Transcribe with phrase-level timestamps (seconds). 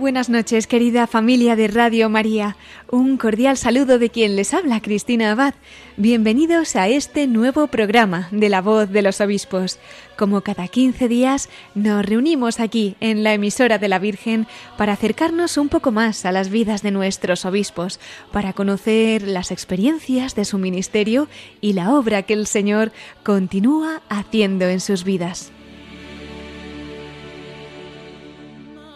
[0.00, 2.56] Buenas noches, querida familia de Radio María.
[2.90, 5.52] Un cordial saludo de quien les habla, Cristina Abad.
[5.98, 9.78] Bienvenidos a este nuevo programa de La Voz de los Obispos.
[10.16, 14.46] Como cada 15 días, nos reunimos aquí en la emisora de la Virgen
[14.78, 18.00] para acercarnos un poco más a las vidas de nuestros obispos,
[18.32, 21.28] para conocer las experiencias de su ministerio
[21.60, 22.90] y la obra que el Señor
[23.22, 25.52] continúa haciendo en sus vidas.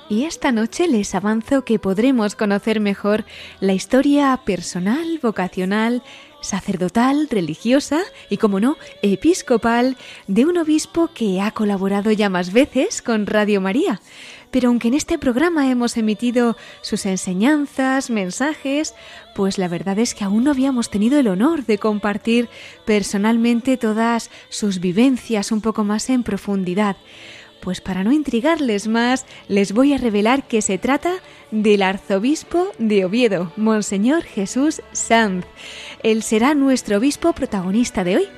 [0.08, 3.24] Y esta noche les avanzo que podremos conocer mejor
[3.60, 6.02] la historia personal, vocacional,
[6.42, 13.00] sacerdotal, religiosa y, como no, episcopal de un obispo que ha colaborado ya más veces
[13.00, 14.02] con Radio María.
[14.50, 18.94] Pero aunque en este programa hemos emitido sus enseñanzas, mensajes,
[19.34, 22.50] pues la verdad es que aún no habíamos tenido el honor de compartir
[22.84, 26.96] personalmente todas sus vivencias un poco más en profundidad.
[27.64, 31.14] Pues para no intrigarles más, les voy a revelar que se trata
[31.50, 35.46] del arzobispo de Oviedo, Monseñor Jesús Sanz.
[36.02, 38.28] Él será nuestro obispo protagonista de hoy.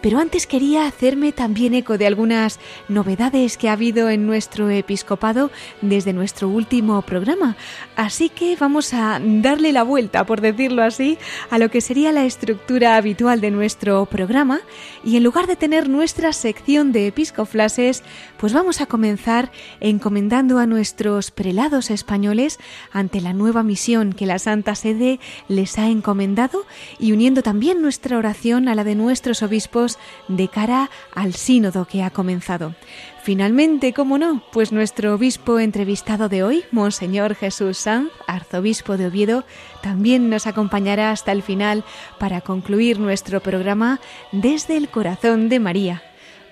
[0.00, 2.58] Pero antes quería hacerme también eco de algunas
[2.88, 5.50] novedades que ha habido en nuestro episcopado
[5.82, 7.56] desde nuestro último programa.
[7.96, 11.18] Así que vamos a darle la vuelta, por decirlo así,
[11.50, 14.60] a lo que sería la estructura habitual de nuestro programa
[15.04, 18.02] y en lugar de tener nuestra sección de episcoflases,
[18.38, 19.50] pues vamos a comenzar
[19.80, 22.58] encomendando a nuestros prelados españoles
[22.92, 26.64] ante la nueva misión que la Santa Sede les ha encomendado
[26.98, 29.98] y uniendo también nuestra oración a la de nuestros obispos
[30.28, 32.74] de cara al sínodo que ha comenzado.
[33.22, 34.42] Finalmente, ¿cómo no?
[34.52, 39.44] Pues nuestro obispo entrevistado de hoy, Monseñor Jesús Sanz, arzobispo de Oviedo,
[39.82, 41.84] también nos acompañará hasta el final
[42.18, 44.00] para concluir nuestro programa
[44.32, 46.07] desde el corazón de María.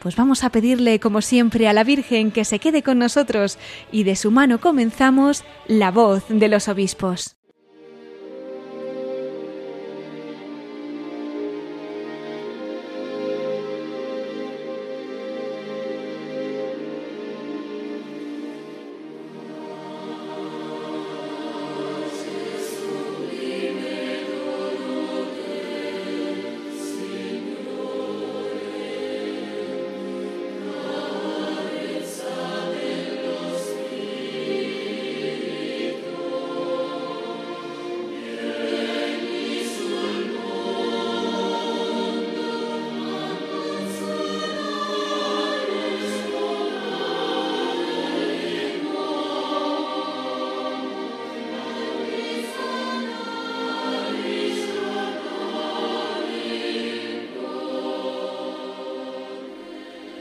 [0.06, 3.58] Pues vamos a pedirle, como siempre, a la Virgen que se quede con nosotros
[3.90, 7.35] y de su mano comenzamos la voz de los obispos.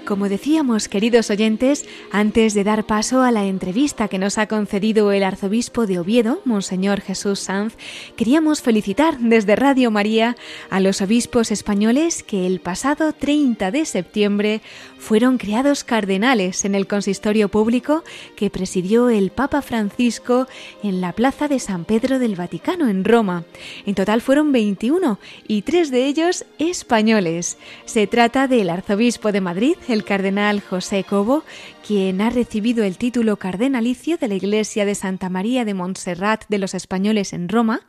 [0.05, 5.11] Como decíamos, queridos oyentes, antes de dar paso a la entrevista que nos ha concedido
[5.11, 7.75] el arzobispo de Oviedo, Monseñor Jesús Sanz,
[8.15, 10.35] queríamos felicitar desde Radio María
[10.69, 14.61] a los obispos españoles que el pasado 30 de septiembre
[14.99, 18.03] fueron creados cardenales en el consistorio público
[18.35, 20.47] que presidió el Papa Francisco
[20.83, 23.43] en la Plaza de San Pedro del Vaticano en Roma.
[23.87, 27.57] En total fueron 21 y tres de ellos españoles.
[27.85, 31.43] Se trata del arzobispo de Madrid, el cardenal José Cobo,
[31.85, 36.57] quien ha recibido el título cardenalicio de la Iglesia de Santa María de Montserrat de
[36.57, 37.81] los españoles en Roma.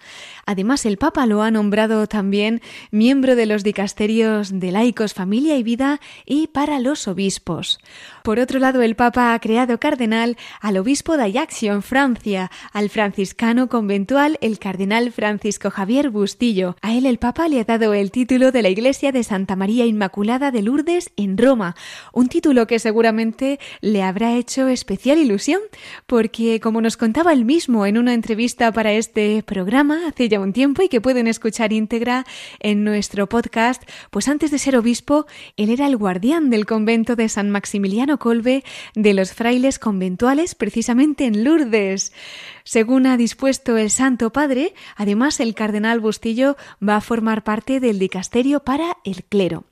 [0.44, 2.60] Además, el Papa lo ha nombrado también
[2.90, 7.80] miembro de los dicasterios de laicos, familia y vida y para los obispos.
[8.22, 12.90] Por otro lado, el Papa ha creado cardenal al obispo de Ajaccio en Francia, al
[12.90, 16.76] franciscano conventual el cardenal Francisco Javier Bustillo.
[16.82, 19.86] A él el Papa le ha dado el título de la Iglesia de Santa María
[19.86, 21.76] Inmaculada de Lourdes en Roma,
[22.12, 25.60] un título que seguramente le habrá hecho especial ilusión,
[26.08, 30.52] porque como nos contaba él mismo en una entrevista para este programa hace ya un
[30.52, 32.26] tiempo y que pueden escuchar íntegra
[32.58, 37.28] en nuestro podcast, pues antes de ser obispo, él era el guardián del convento de
[37.28, 38.64] San Maximiliano Colbe
[38.96, 42.12] de los frailes conventuales precisamente en Lourdes.
[42.64, 46.56] Según ha dispuesto el Santo Padre, además el cardenal Bustillo
[46.86, 49.64] va a formar parte del dicasterio para el clero.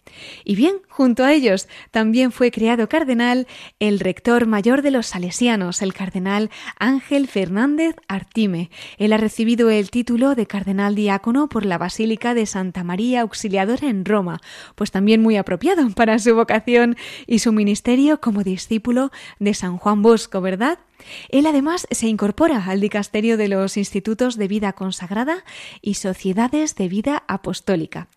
[0.44, 3.46] Y bien, junto a ellos también fue creado cardenal
[3.80, 8.70] el rector mayor de los salesianos, el cardenal Ángel Fernández Artime.
[8.98, 13.88] Él ha recibido el título de cardenal diácono por la Basílica de Santa María Auxiliadora
[13.88, 14.40] en Roma,
[14.74, 16.96] pues también muy apropiado para su vocación
[17.26, 20.78] y su ministerio como discípulo de San Juan Bosco, ¿verdad?
[21.28, 25.44] Él además se incorpora al dicasterio de los Institutos de Vida Consagrada
[25.82, 28.08] y Sociedades de Vida Apostólica.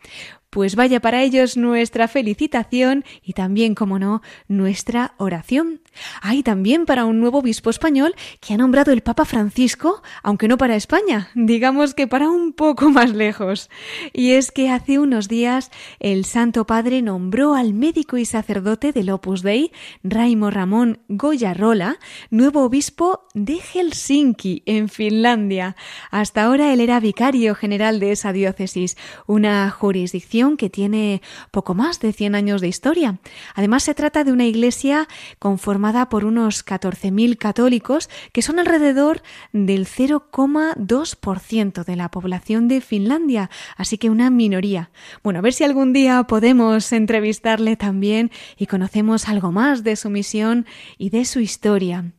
[0.57, 5.81] Pues vaya para ellos nuestra felicitación y también, como no, nuestra oración.
[6.19, 10.57] Hay también para un nuevo obispo español que ha nombrado el Papa Francisco, aunque no
[10.57, 13.69] para España, digamos que para un poco más lejos.
[14.13, 15.69] Y es que hace unos días
[15.99, 19.71] el Santo Padre nombró al médico y sacerdote del Opus Dei,
[20.01, 21.99] Raimo Ramón Goyarola,
[22.31, 25.75] nuevo obispo de Helsinki, en Finlandia.
[26.09, 31.21] Hasta ahora él era vicario general de esa diócesis, una jurisdicción que tiene
[31.51, 33.19] poco más de 100 años de historia.
[33.55, 35.09] Además, se trata de una iglesia
[35.39, 39.21] conformada por unos 14.000 católicos, que son alrededor
[39.51, 44.91] del 0,2% de la población de Finlandia, así que una minoría.
[45.23, 50.09] Bueno, a ver si algún día podemos entrevistarle también y conocemos algo más de su
[50.09, 50.65] misión
[50.97, 52.13] y de su historia.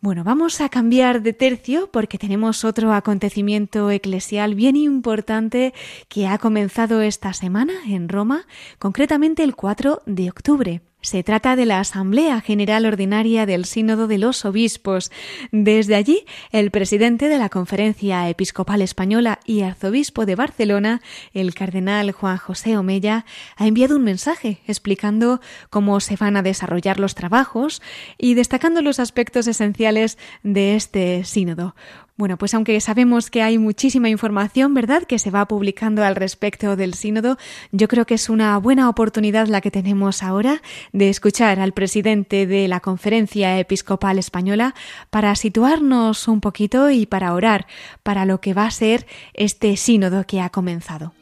[0.00, 5.72] Bueno, vamos a cambiar de tercio porque tenemos otro acontecimiento eclesial bien importante
[6.08, 8.46] que ha comenzado esta semana en Roma,
[8.78, 10.82] concretamente el 4 de octubre.
[11.06, 15.12] Se trata de la Asamblea General Ordinaria del Sínodo de los Obispos.
[15.52, 22.10] Desde allí, el presidente de la Conferencia Episcopal Española y arzobispo de Barcelona, el cardenal
[22.10, 23.24] Juan José Omella,
[23.56, 27.82] ha enviado un mensaje explicando cómo se van a desarrollar los trabajos
[28.18, 31.76] y destacando los aspectos esenciales de este sínodo.
[32.18, 36.74] Bueno, pues aunque sabemos que hay muchísima información, ¿verdad?, que se va publicando al respecto
[36.74, 37.36] del sínodo,
[37.72, 40.62] yo creo que es una buena oportunidad la que tenemos ahora
[40.94, 44.74] de escuchar al presidente de la Conferencia Episcopal Española
[45.10, 47.66] para situarnos un poquito y para orar
[48.02, 51.12] para lo que va a ser este sínodo que ha comenzado.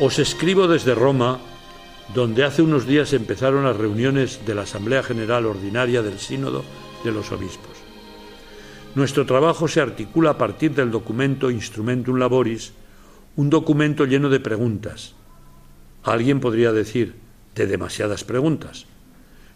[0.00, 1.38] Os escribo desde Roma
[2.14, 6.62] donde hace unos días empezaron las reuniones de la Asamblea General Ordinaria del Sínodo
[7.04, 7.72] de los Obispos.
[8.94, 12.74] Nuestro trabajo se articula a partir del documento Instrumentum Laboris,
[13.36, 15.14] un documento lleno de preguntas.
[16.02, 17.14] Alguien podría decir,
[17.54, 18.86] de demasiadas preguntas.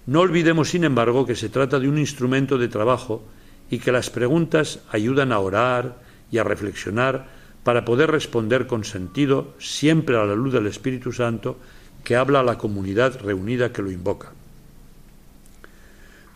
[0.06, 3.24] No olvidemos, sin embargo, que se trata de un instrumento de trabajo
[3.70, 6.00] y que las preguntas ayudan a orar
[6.30, 7.28] y a reflexionar
[7.64, 11.58] para poder responder con sentido, siempre a la luz del Espíritu Santo,
[12.06, 14.30] que habla a la comunidad reunida que lo invoca.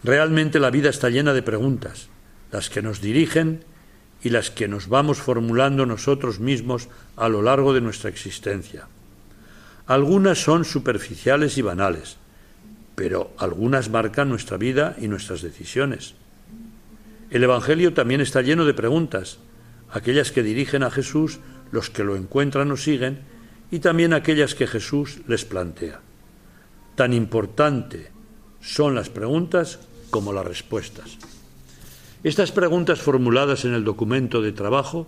[0.02, 2.08] Realmente la vida está llena de preguntas,
[2.50, 3.62] las que nos dirigen
[4.20, 8.88] y las que nos vamos formulando nosotros mismos a lo largo de nuestra existencia.
[9.86, 12.16] Algunas son superficiales y banales,
[12.96, 16.14] pero algunas marcan nuestra vida y nuestras decisiones.
[17.30, 19.38] El Evangelio también está lleno de preguntas,
[19.92, 21.38] aquellas que dirigen a Jesús,
[21.70, 23.20] los que lo encuentran o siguen,
[23.70, 26.00] y también aquellas que Jesús les plantea.
[26.96, 28.10] Tan importante
[28.60, 31.18] son las preguntas como las respuestas.
[32.22, 35.06] Estas preguntas formuladas en el documento de trabajo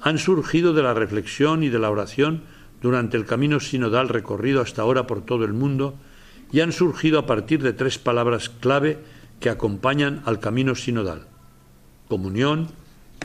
[0.00, 2.42] han surgido de la reflexión y de la oración
[2.80, 5.94] durante el camino sinodal recorrido hasta ahora por todo el mundo
[6.52, 8.98] y han surgido a partir de tres palabras clave
[9.40, 11.26] que acompañan al camino sinodal.
[12.08, 12.68] Comunión,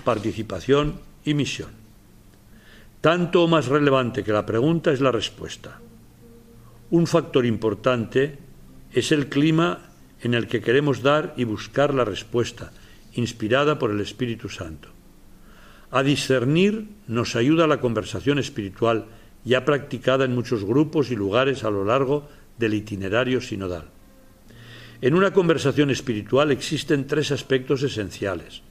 [0.03, 0.95] participación
[1.25, 1.78] y misión.
[3.01, 5.79] Tanto o más relevante que la pregunta es la respuesta.
[6.91, 8.37] Un factor importante
[8.91, 9.89] es el clima
[10.21, 12.73] en el que queremos dar y buscar la respuesta,
[13.13, 14.89] inspirada por el Espíritu Santo.
[15.91, 19.05] A discernir nos ayuda la conversación espiritual
[19.45, 22.27] ya practicada en muchos grupos y lugares a lo largo
[22.57, 23.85] del itinerario sinodal.
[25.01, 28.61] En una conversación espiritual existen tres aspectos esenciales,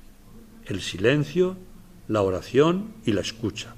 [0.67, 1.57] el silencio,
[2.07, 3.78] la oración y la escucha.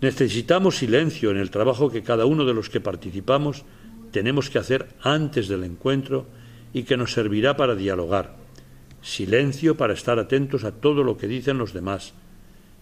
[0.00, 3.64] Necesitamos silencio en el trabajo que cada uno de los que participamos
[4.10, 6.26] tenemos que hacer antes del encuentro
[6.72, 8.36] y que nos servirá para dialogar.
[9.02, 12.14] Silencio para estar atentos a todo lo que dicen los demás.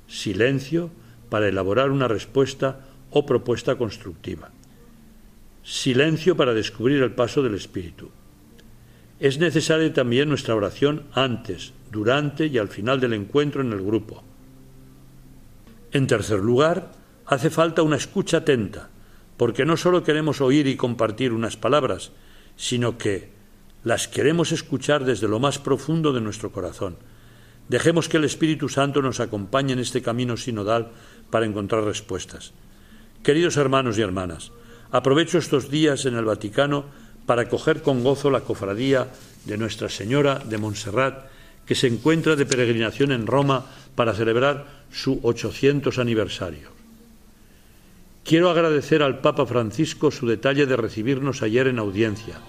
[0.07, 0.91] Silencio
[1.29, 4.51] para elaborar una respuesta o propuesta constructiva.
[5.63, 8.11] Silencio para descubrir el paso del Espíritu.
[9.21, 14.23] Es necesaria también nuestra oración antes, durante y al final del encuentro en el grupo.
[15.93, 16.93] En tercer lugar,
[17.33, 18.91] hace falta una escucha atenta,
[19.37, 22.13] porque no solo queremos oír y compartir unas palabras,
[22.57, 23.31] sino que
[23.85, 26.97] las queremos escuchar desde lo más profundo de nuestro corazón,
[27.69, 30.91] Dejemos que el Espíritu Santo nos acompañe en este camino sinodal
[31.31, 32.53] para encontrar respuestas.
[33.23, 34.53] Queridos hermanos y hermanas,
[34.91, 36.85] aprovecho estos días en el Vaticano
[37.25, 39.09] para acoger con gozo la cofradía
[39.47, 41.31] de Nuestra Señora de Montserrat,
[41.65, 46.82] que se encuentra de peregrinación en Roma para celebrar su 800 aniversario.
[48.25, 52.41] Quiero agradecer al Papa Francisco su detalle de recibirnos ayer en audiencia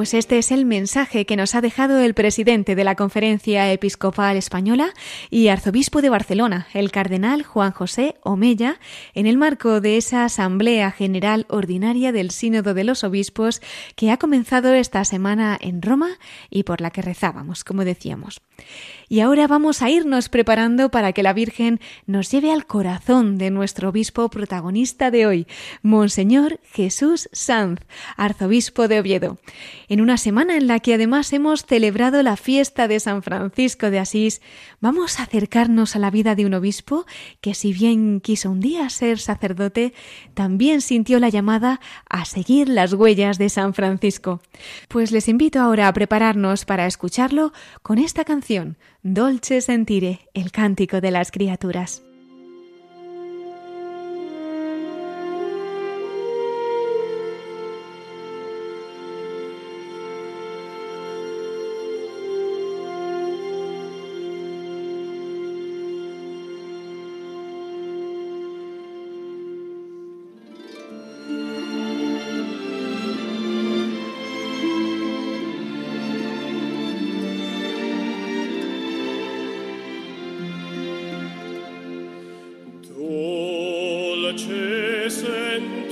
[0.00, 4.38] Pues este es el mensaje que nos ha dejado el presidente de la Conferencia Episcopal
[4.38, 4.94] Española
[5.28, 8.80] y arzobispo de Barcelona, el cardenal Juan José Omella,
[9.12, 13.60] en el marco de esa Asamblea General Ordinaria del Sínodo de los Obispos
[13.94, 16.16] que ha comenzado esta semana en Roma
[16.48, 18.40] y por la que rezábamos, como decíamos.
[19.08, 23.50] Y ahora vamos a irnos preparando para que la Virgen nos lleve al corazón de
[23.50, 25.46] nuestro obispo protagonista de hoy,
[25.82, 27.80] Monseñor Jesús Sanz,
[28.16, 29.38] arzobispo de Oviedo.
[29.90, 33.98] En una semana en la que además hemos celebrado la fiesta de San Francisco de
[33.98, 34.40] Asís,
[34.80, 37.06] vamos a acercarnos a la vida de un obispo
[37.40, 39.92] que si bien quiso un día ser sacerdote,
[40.32, 44.40] también sintió la llamada a seguir las huellas de San Francisco.
[44.86, 51.00] Pues les invito ahora a prepararnos para escucharlo con esta canción Dolce sentire, el cántico
[51.00, 52.04] de las criaturas.
[84.48, 85.89] Y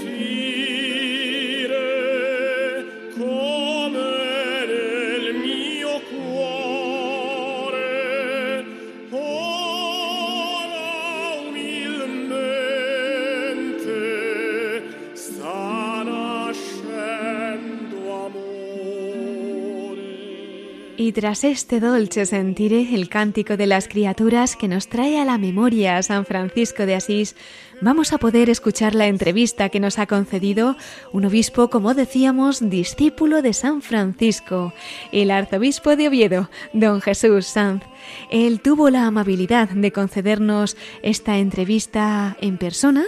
[21.18, 25.96] tras este dolce sentire, el cántico de las criaturas que nos trae a la memoria
[25.96, 27.34] a San Francisco de Asís,
[27.80, 30.76] vamos a poder escuchar la entrevista que nos ha concedido
[31.10, 34.72] un obispo, como decíamos, discípulo de San Francisco,
[35.10, 37.82] el arzobispo de Oviedo, don Jesús Sanz.
[38.30, 43.04] Él tuvo la amabilidad de concedernos esta entrevista en persona.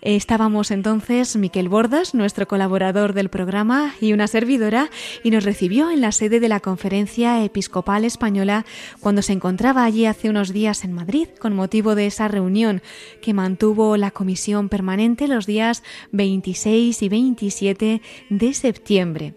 [0.00, 4.90] Estábamos entonces Miquel Bordas, nuestro colaborador del programa, y una servidora,
[5.24, 8.64] y nos recibió en la sede de la Conferencia Episcopal Española
[9.00, 12.82] cuando se encontraba allí hace unos días en Madrid, con motivo de esa reunión
[13.20, 19.34] que mantuvo la Comisión Permanente los días 26 y 27 de septiembre.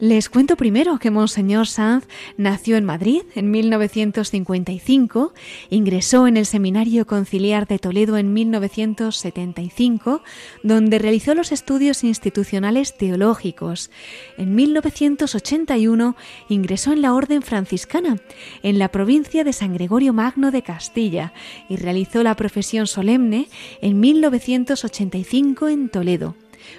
[0.00, 2.06] Les cuento primero que Monseñor Sanz
[2.36, 5.32] nació en Madrid en 1955,
[5.70, 10.22] ingresó en el Seminario Conciliar de Toledo en 1975,
[10.62, 13.90] donde realizó los estudios institucionales teológicos.
[14.36, 16.16] En 1981
[16.48, 18.18] ingresó en la Orden Franciscana,
[18.62, 21.32] en la provincia de San Gregorio Magno de Castilla,
[21.68, 23.48] y realizó la profesión solemne
[23.80, 26.34] en 1985 en Toledo.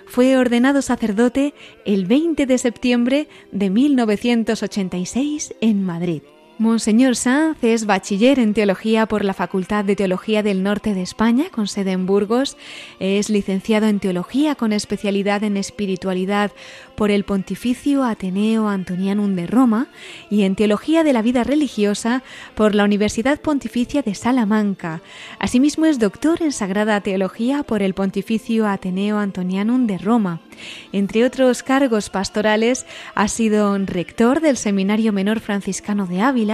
[0.06, 1.54] Fue ordenado sacerdote
[1.86, 6.22] el 20 de septiembre de 1986 en Madrid.
[6.58, 11.48] Monseñor Sanz es bachiller en teología por la Facultad de Teología del Norte de España,
[11.52, 12.56] con sede en Burgos.
[13.02, 16.54] Es licenciado en teología con especialidad en espiritualidad
[16.96, 19.88] por el Pontificio Ateneo Antonianum de Roma
[20.30, 22.24] y en teología de la vida religiosa
[22.56, 25.02] por la Universidad Pontificia de Salamanca.
[25.40, 30.40] Asimismo es doctor en Sagrada Teología por el Pontificio Ateneo Antonianum de Roma.
[30.94, 36.45] Entre otros cargos pastorales ha sido rector del Seminario Menor Franciscano de Ávila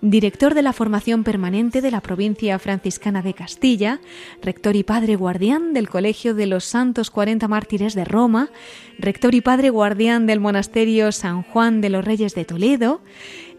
[0.00, 4.00] director de la formación permanente de la provincia franciscana de Castilla,
[4.42, 8.50] rector y padre guardián del Colegio de los Santos 40 Mártires de Roma,
[8.98, 13.00] rector y padre guardián del Monasterio San Juan de los Reyes de Toledo,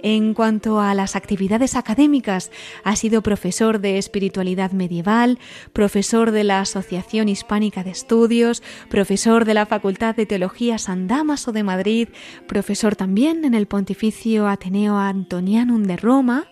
[0.02, 2.52] en cuanto a las actividades académicas,
[2.84, 5.40] ha sido profesor de espiritualidad medieval,
[5.74, 11.52] profesor de la Asociación Hispánica de Estudios, profesor de la Facultad de Teología San Damaso
[11.52, 12.10] de Madrid,
[12.48, 16.48] profesor también en el Pontificio Ateneo Antonianum de Roma,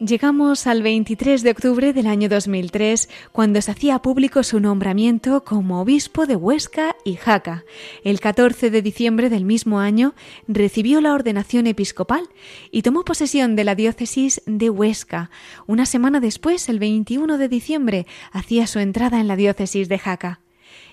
[0.00, 5.80] Llegamos al 23 de octubre del año 2003, cuando se hacía público su nombramiento como
[5.80, 7.64] obispo de Huesca y Jaca.
[8.04, 10.14] El 14 de diciembre del mismo año
[10.48, 12.28] recibió la ordenación episcopal
[12.70, 15.30] y tomó posesión de la diócesis de Huesca.
[15.66, 20.40] Una semana después, el 21 de diciembre, hacía su entrada en la diócesis de Jaca.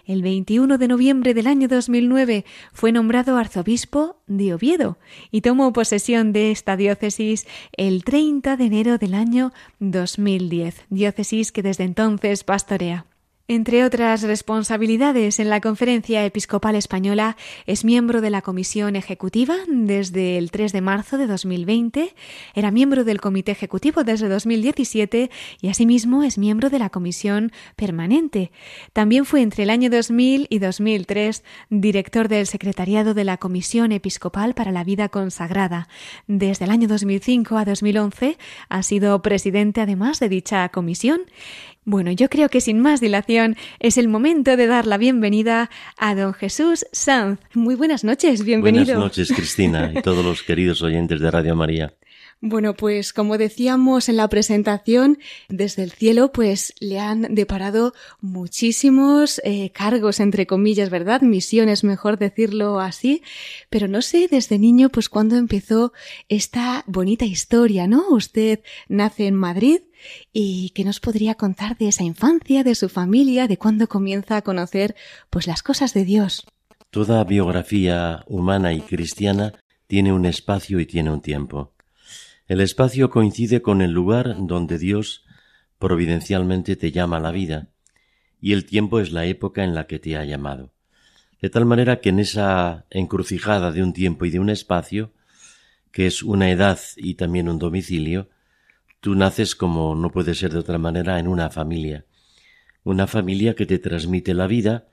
[0.10, 4.98] El 21 de noviembre del año 2009 fue nombrado arzobispo de Oviedo
[5.30, 7.46] y tomó posesión de esta diócesis
[7.78, 13.06] el 30 de enero del año 2010, diócesis que desde entonces pastorea.
[13.52, 20.38] Entre otras responsabilidades en la Conferencia Episcopal Española, es miembro de la Comisión Ejecutiva desde
[20.38, 22.14] el 3 de marzo de 2020,
[22.54, 28.52] era miembro del Comité Ejecutivo desde 2017 y asimismo es miembro de la Comisión Permanente.
[28.94, 34.54] También fue entre el año 2000 y 2003 director del Secretariado de la Comisión Episcopal
[34.54, 35.88] para la Vida Consagrada.
[36.28, 38.38] Desde el año 2005 a 2011
[38.70, 41.22] ha sido presidente además de dicha comisión
[41.90, 46.14] bueno, yo creo que sin más dilación es el momento de dar la bienvenida a
[46.14, 47.40] don Jesús Sanz.
[47.54, 48.96] Muy buenas noches, bienvenido.
[48.96, 51.94] Buenas noches, Cristina, y todos los queridos oyentes de Radio María.
[52.42, 55.18] Bueno, pues como decíamos en la presentación,
[55.50, 61.22] desde el cielo pues le han deparado muchísimos eh, cargos, entre comillas, ¿verdad?
[61.22, 63.24] Misiones, mejor decirlo así.
[63.70, 65.92] Pero no sé desde niño pues cuándo empezó
[66.30, 68.08] esta bonita historia, ¿no?
[68.10, 69.82] Usted nace en Madrid,
[70.32, 74.42] ¿Y qué nos podría contar de esa infancia, de su familia, de cuándo comienza a
[74.42, 74.96] conocer
[75.30, 76.48] pues las cosas de Dios?
[76.90, 79.54] Toda biografía humana y cristiana
[79.88, 81.74] tiene un espacio y tiene un tiempo.
[82.50, 85.24] El espacio coincide con el lugar donde Dios
[85.78, 87.70] providencialmente te llama a la vida,
[88.42, 90.74] y el tiempo es la época en la que te ha llamado.
[91.42, 95.14] De tal manera que en esa encrucijada de un tiempo y de un espacio,
[95.94, 98.28] que es una edad y también un domicilio,
[99.02, 102.06] Tú naces como no puede ser de otra manera en una familia,
[102.84, 104.88] una familia que te transmite la vida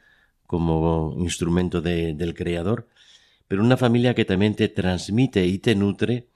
[0.46, 2.88] como instrumento del Creador,
[3.48, 6.28] pero una familia que también te transmite y te nutre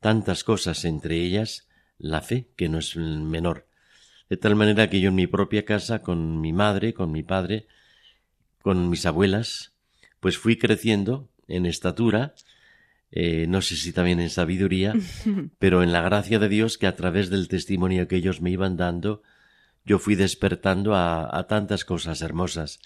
[0.00, 3.66] tantas cosas, entre ellas la fe, que no es menor.
[4.28, 7.66] De tal manera que yo en mi propia casa, con mi madre, con mi padre,
[8.62, 9.72] con mis abuelas,
[10.20, 12.34] pues fui creciendo en estatura,
[13.10, 14.94] eh, no sé si también en sabiduría,
[15.58, 18.76] pero en la gracia de Dios que a través del testimonio que ellos me iban
[18.76, 19.22] dando,
[19.84, 22.80] yo fui despertando a, tantas cosas hermosas.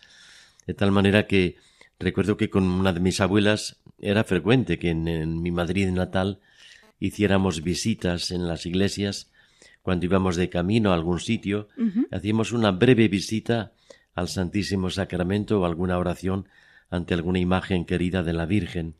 [0.66, 1.56] De tal manera que
[1.98, 6.38] recuerdo que con una de mis abuelas era frecuente que en, mi Madrid natal
[7.02, 9.28] hiciéramos visitas en las iglesias
[9.82, 11.68] cuando íbamos de camino a algún sitio,
[12.12, 13.72] hacíamos una breve visita
[14.14, 16.46] al Santísimo Sacramento o alguna oración
[16.90, 18.94] ante alguna imagen querida de la Virgen.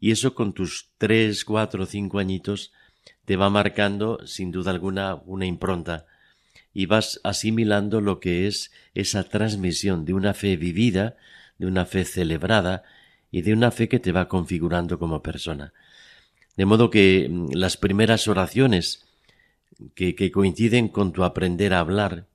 [0.00, 2.72] Y eso con tus tres, cuatro, cinco añitos
[3.26, 6.06] te va marcando sin duda alguna una impronta.
[6.72, 11.16] Y vas asimilando lo que es esa transmisión de una fe vivida,
[11.58, 12.84] de una fe celebrada
[13.30, 15.74] y de una fe que te va configurando como persona.
[16.58, 19.06] De modo que mm, las primeras oraciones
[19.94, 22.26] que, que coinciden con tu aprender a hablar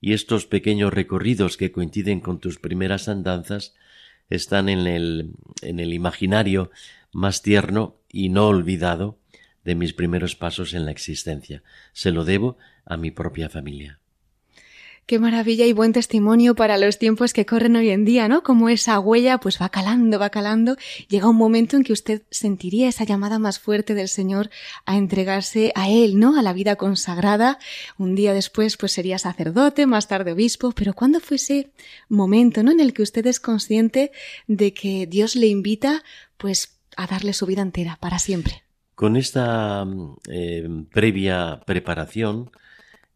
[0.00, 3.74] y estos pequeños recorridos que coinciden con tus primeras andanzas
[4.30, 6.70] están en el, en el imaginario
[7.12, 9.18] más tierno y no olvidado
[9.62, 11.62] de mis primeros pasos en la existencia.
[11.92, 13.99] Se lo debo a mi propia familia.
[15.10, 18.44] Qué maravilla y buen testimonio para los tiempos que corren hoy en día, ¿no?
[18.44, 20.76] Como esa huella pues va calando, va calando.
[21.08, 24.50] Llega un momento en que usted sentiría esa llamada más fuerte del Señor
[24.86, 26.38] a entregarse a Él, ¿no?
[26.38, 27.58] A la vida consagrada.
[27.98, 31.72] Un día después pues sería sacerdote, más tarde obispo, pero ¿cuándo fue ese
[32.08, 32.70] momento, ¿no?
[32.70, 34.12] En el que usted es consciente
[34.46, 36.04] de que Dios le invita
[36.36, 38.62] pues a darle su vida entera, para siempre.
[38.94, 39.84] Con esta
[40.28, 42.52] eh, previa preparación,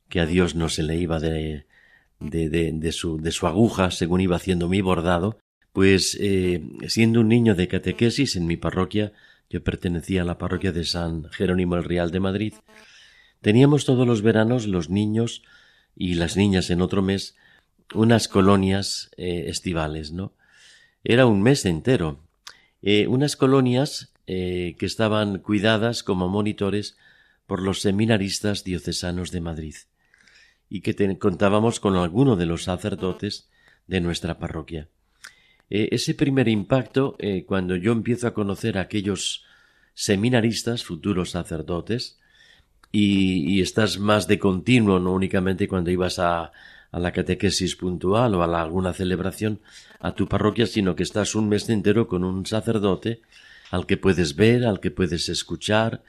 [0.09, 1.67] que a Dios no se le iba de,
[2.21, 5.39] de, su, de su aguja según iba haciendo mi bordado,
[5.73, 9.13] pues eh, siendo un niño de catequesis en mi parroquia,
[9.51, 12.55] yo pertenecía a la parroquia de San Jerónimo el Real de Madrid,
[13.41, 15.43] teníamos todos los veranos los niños
[15.97, 17.37] y las niñas en otro mes
[17.95, 20.33] unas colonias eh, estivales, ¿no?
[21.05, 22.19] Era un mes entero.
[22.81, 26.97] Eh, unas colonias que estaban cuidadas como monitores
[27.47, 29.75] por los seminaristas diocesanos de Madrid
[30.69, 33.49] y que contábamos con alguno de los sacerdotes
[33.87, 34.89] de nuestra parroquia.
[35.71, 39.45] Eh, ese primer impacto, eh, cuando yo empiezo a conocer a aquellos
[39.95, 42.19] seminaristas, futuros sacerdotes,
[42.91, 46.53] y, estás más de continuo, no únicamente cuando ibas a,
[46.93, 49.61] a la catequesis puntual o a alguna celebración
[49.99, 53.21] a tu parroquia, sino que estás un mes entero con un sacerdote
[53.73, 56.05] al que puedes ver, al que puedes escuchar,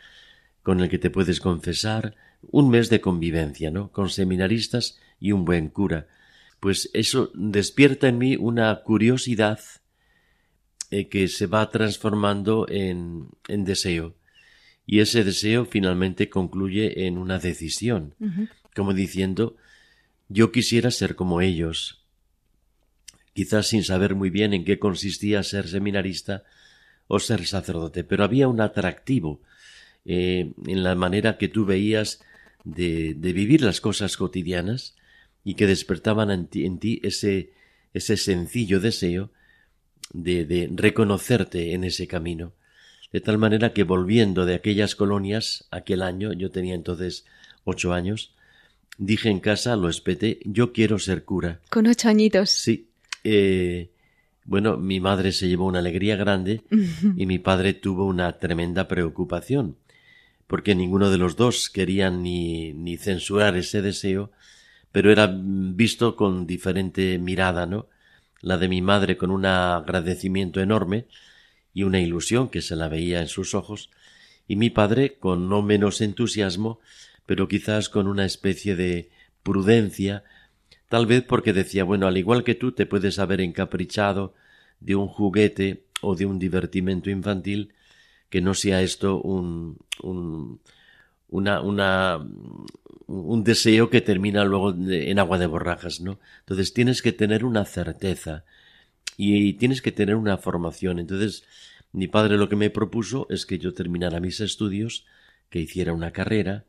[0.61, 2.15] con el que te puedes confesar,
[2.51, 3.91] un mes de convivencia, ¿no?
[3.91, 6.07] Con seminaristas y un buen cura.
[6.59, 9.59] Pues eso despierta en mí una curiosidad
[10.91, 14.15] eh, que se va transformando en, en, deseo.
[14.85, 18.13] Y ese deseo finalmente concluye en una decisión,
[18.75, 19.55] como diciendo,
[20.29, 22.03] yo quisiera ser como ellos,
[23.33, 26.43] quizás sin saber muy bien en qué consistía ser seminarista
[27.07, 29.41] o ser sacerdote, pero había un atractivo
[30.05, 32.21] eh, en la manera que tú veías
[32.65, 34.95] de, de, vivir las cosas cotidianas
[35.43, 37.51] y que despertaban en ti, en ti ese,
[37.93, 39.31] ese sencillo deseo
[40.11, 42.53] de, de reconocerte en ese camino.
[43.13, 47.25] De tal manera que volviendo de aquellas colonias, aquel año, yo tenía entonces
[47.63, 48.33] ocho años,
[48.97, 51.61] dije en casa, lo espeté, yo quiero ser cura.
[51.69, 52.49] Con ocho añitos.
[52.49, 52.89] Sí.
[53.23, 53.89] Eh,
[54.45, 56.61] bueno, mi madre se llevó una alegría grande
[57.17, 59.75] y mi padre tuvo una tremenda preocupación,
[60.47, 64.31] porque ninguno de los dos querían ni, ni censurar ese deseo,
[64.91, 67.87] pero era visto con diferente mirada, ¿no?
[68.41, 71.07] La de mi madre con un agradecimiento enorme
[71.73, 73.89] y una ilusión que se la veía en sus ojos,
[74.47, 76.79] y mi padre con no menos entusiasmo,
[77.25, 79.09] pero quizás con una especie de
[79.43, 80.23] prudencia,
[80.89, 84.35] tal vez porque decía, bueno, al igual que tú te puedes haber encaprichado
[84.79, 87.73] de un juguete o de un divertimento infantil,
[88.29, 90.59] que no sea esto un, un
[91.35, 92.25] una, una,
[93.07, 96.19] un deseo que termina luego en agua de borrajas, ¿no?
[96.39, 98.45] Entonces tienes que tener una certeza
[99.17, 100.99] y tienes que tener una formación.
[100.99, 101.43] Entonces,
[101.91, 105.05] mi padre lo que me propuso es que yo terminara mis estudios,
[105.49, 106.65] que hiciera una carrera,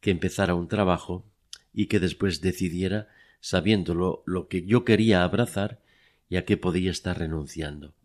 [0.00, 1.24] que empezara un trabajo
[1.72, 3.08] y que después decidiera,
[3.40, 5.80] sabiéndolo, lo que yo quería abrazar
[6.28, 7.95] y a qué podía estar renunciando.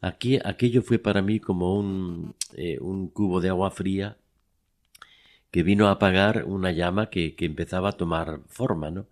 [0.00, 4.16] Aquí, aquello fue para mí como un, eh, un cubo de agua fría
[5.50, 9.06] que vino a apagar una llama que, que empezaba a tomar forma, ¿no?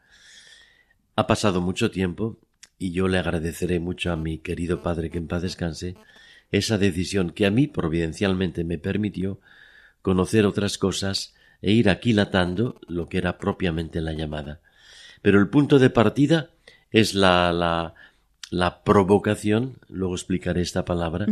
[1.17, 2.39] Ha pasado mucho tiempo
[2.79, 5.97] y yo le agradeceré mucho a mi querido padre que en paz descanse
[6.51, 9.41] esa decisión que a mí providencialmente me permitió
[10.01, 14.61] conocer otras cosas e ir aquilatando lo que era propiamente la llamada.
[15.23, 16.51] Pero el punto de partida
[16.91, 17.95] es la, la,
[18.51, 21.27] la provocación, luego explicaré esta palabra,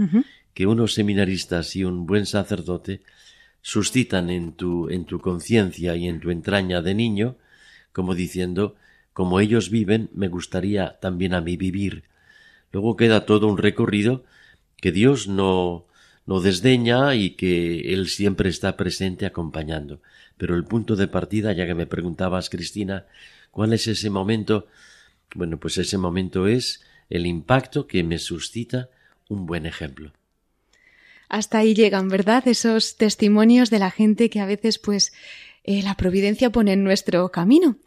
[0.54, 3.02] que unos seminaristas y un buen sacerdote
[3.62, 7.36] suscitan en tu, en tu conciencia y en tu entraña de niño,
[7.92, 8.76] como diciendo,
[9.12, 12.04] como ellos viven, me gustaría también a mí vivir.
[12.70, 14.24] Luego queda todo un recorrido
[14.76, 15.86] que Dios no,
[16.26, 20.00] no desdeña y que Él siempre está presente acompañando.
[20.36, 23.06] Pero el punto de partida, ya que me preguntabas, Cristina,
[23.50, 24.66] ¿cuál es ese momento?
[25.34, 28.88] Bueno, pues ese momento es el impacto que me suscita
[29.28, 30.12] un buen ejemplo.
[31.28, 32.46] Hasta ahí llegan, ¿verdad?
[32.46, 35.12] Esos testimonios de la gente que a veces pues
[35.68, 37.78] eh, la providencia pone en nuestro camino.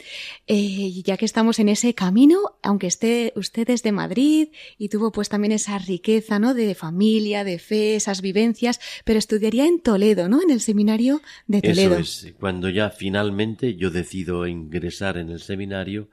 [0.47, 5.29] Eh, ya que estamos en ese camino, aunque esté usted desde Madrid y tuvo pues
[5.29, 6.53] también esa riqueza, ¿no?
[6.53, 10.41] De familia, de fe, esas vivencias, pero estudiaría en Toledo, ¿no?
[10.41, 11.97] En el seminario de Toledo.
[11.97, 12.33] Eso es.
[12.37, 16.09] Cuando ya finalmente yo decido ingresar en el seminario,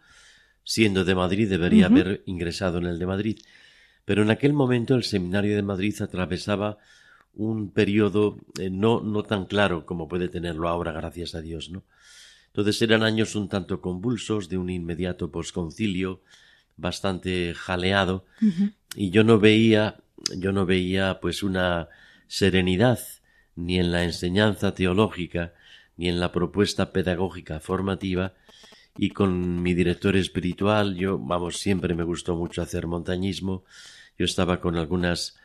[0.67, 3.39] siendo de Madrid, debería haber ingresado en el de Madrid.
[4.05, 6.79] Pero en aquel momento el seminario de Madrid atravesaba
[7.35, 11.85] un periodo eh, no, no tan claro como puede tenerlo ahora, gracias a Dios, ¿no?
[12.49, 16.21] Entonces eran años un tanto convulsos, de un inmediato posconcilio,
[16.77, 18.25] bastante jaleado,
[18.97, 19.99] y yo no veía,
[20.37, 21.89] yo no veía pues una
[22.27, 22.99] serenidad
[23.55, 25.53] ni en la enseñanza teológica,
[25.97, 28.35] ni en la propuesta pedagógica formativa,
[28.99, 33.65] y con mi director espiritual, yo, vamos, siempre me gustó mucho hacer montañismo,
[34.19, 35.37] yo estaba con algunas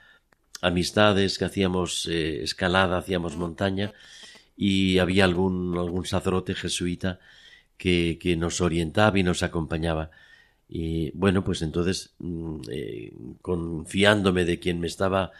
[0.61, 3.93] amistades que hacíamos eh, escalada, hacíamos montaña
[4.55, 7.19] y había algún, algún sacerdote jesuita
[7.77, 10.11] que, que, nos orientaba y nos acompañaba.
[10.69, 15.31] Y bueno, pues entonces, mm, eh, confiándome de quien me estaba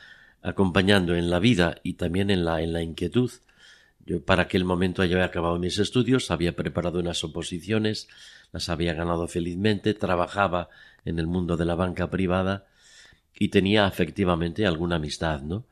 [0.42, 3.32] acompañando en la vida y también en la, en la inquietud,
[4.20, 8.08] para aquel momento ya había acabado mis estudios, había preparado unas oposiciones,
[8.52, 10.70] las había ganado felizmente, trabajaba
[11.06, 12.66] en el mundo de la banca privada
[13.38, 15.66] y tenía efectivamente alguna amistad, ¿no?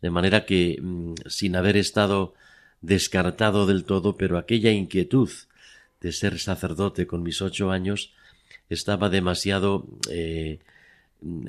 [0.00, 2.34] De manera que, mm, sin haber estado
[2.80, 5.30] descartado del todo, pero aquella inquietud
[6.00, 8.12] de ser sacerdote con mis ocho años
[8.70, 10.60] estaba demasiado eh,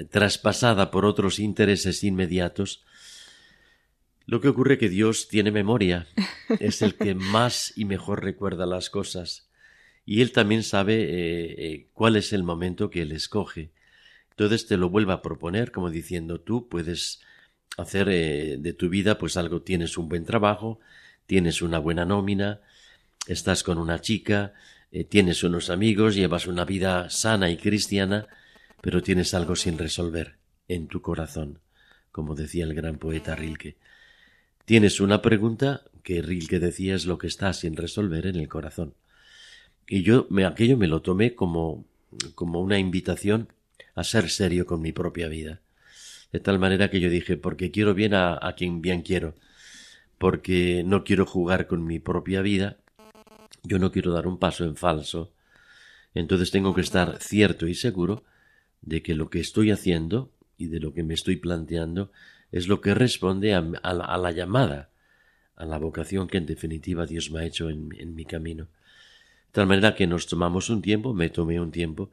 [0.10, 2.84] traspasada por otros intereses inmediatos.
[4.32, 6.08] Lo que ocurre que Dios tiene memoria,
[6.62, 9.50] es el que más y mejor recuerda las cosas,
[10.06, 13.74] y Él también sabe eh, eh, cuál es el momento que Él escoge.
[14.30, 17.20] Entonces te lo vuelva a proponer como diciendo tú puedes
[17.76, 20.80] hacer eh, de tu vida pues algo, tienes un buen trabajo,
[21.26, 22.62] tienes una buena nómina,
[23.28, 24.54] estás con una chica,
[25.10, 28.28] tienes unos amigos, llevas una vida sana y cristiana,
[28.80, 30.38] pero tienes algo sin resolver
[30.70, 31.60] en tu corazón,
[32.14, 33.76] como decía el gran poeta Rilke.
[34.72, 38.94] Tienes una pregunta que Rilke decía es lo que está sin resolver en el corazón.
[39.86, 41.84] Y yo me, aquello me lo tomé como,
[42.36, 43.50] como una invitación
[43.96, 45.60] a ser serio con mi propia vida.
[46.32, 49.36] De tal manera que yo dije, porque quiero bien a, a quien bien quiero,
[50.18, 52.78] porque no quiero jugar con mi propia vida,
[53.64, 55.34] yo no quiero dar un paso en falso,
[56.14, 58.24] entonces tengo que estar cierto y seguro
[58.82, 62.14] de que lo que estoy haciendo y de lo que me estoy planteando
[62.52, 64.90] es lo que responde a, la, llamada,
[65.56, 68.66] a la vocación que en definitiva Dios me ha hecho en, mi camino.
[68.66, 72.12] De tal manera que nos tomamos un tiempo, me tomé un tiempo,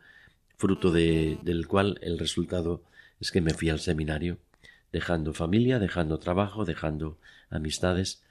[0.56, 2.82] fruto de, del cual el resultado
[3.20, 4.38] es que me fui al seminario,
[4.92, 7.18] dejando familia, dejando trabajo, dejando
[7.50, 8.22] amistades,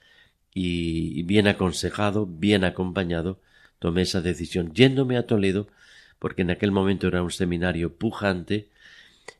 [0.54, 3.38] y bien aconsejado, bien acompañado,
[3.78, 5.68] tomé esa decisión yéndome a Toledo,
[6.18, 8.68] porque en aquel momento era un seminario pujante,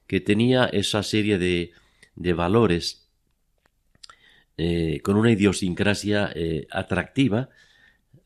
[0.06, 1.72] que tenía esa serie de,
[2.18, 3.08] de valores
[4.56, 7.48] eh, con una idiosincrasia eh, atractiva,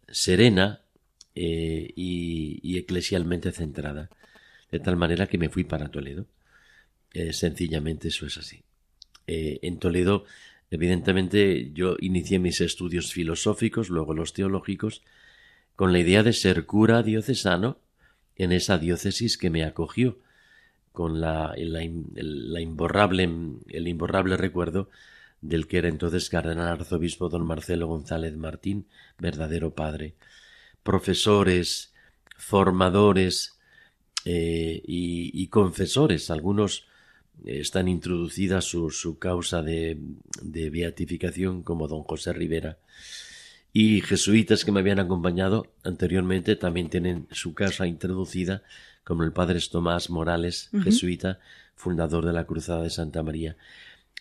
[0.09, 0.81] serena
[1.35, 4.09] eh, y, eclesialmente centrada.
[4.71, 6.27] De tal manera que me fui para Toledo.
[7.33, 8.63] sencillamente eso es así.
[9.27, 10.25] en Toledo,
[10.71, 15.03] evidentemente, yo inicié mis estudios filosóficos, luego los teológicos,
[15.77, 17.79] con la idea de ser cura diocesano
[18.37, 20.19] en esa diócesis que me acogió
[20.93, 23.25] con la, imborrable,
[23.69, 24.91] el imborrable recuerdo
[25.41, 28.87] del que era entonces cardenal arzobispo don Marcelo González Martín,
[29.19, 30.15] verdadero padre.
[30.83, 31.93] Profesores,
[32.37, 33.59] formadores
[34.25, 36.87] eh, y, confesores, algunos
[37.45, 39.99] están introducida su, su causa de,
[40.43, 42.79] beatificación como don José Rivera
[43.73, 48.63] y jesuitas que me habían acompañado anteriormente también tienen su causa introducida
[49.05, 51.41] como el padre Tomás Morales, jesuita,
[51.75, 53.57] fundador de la Cruzada de Santa María.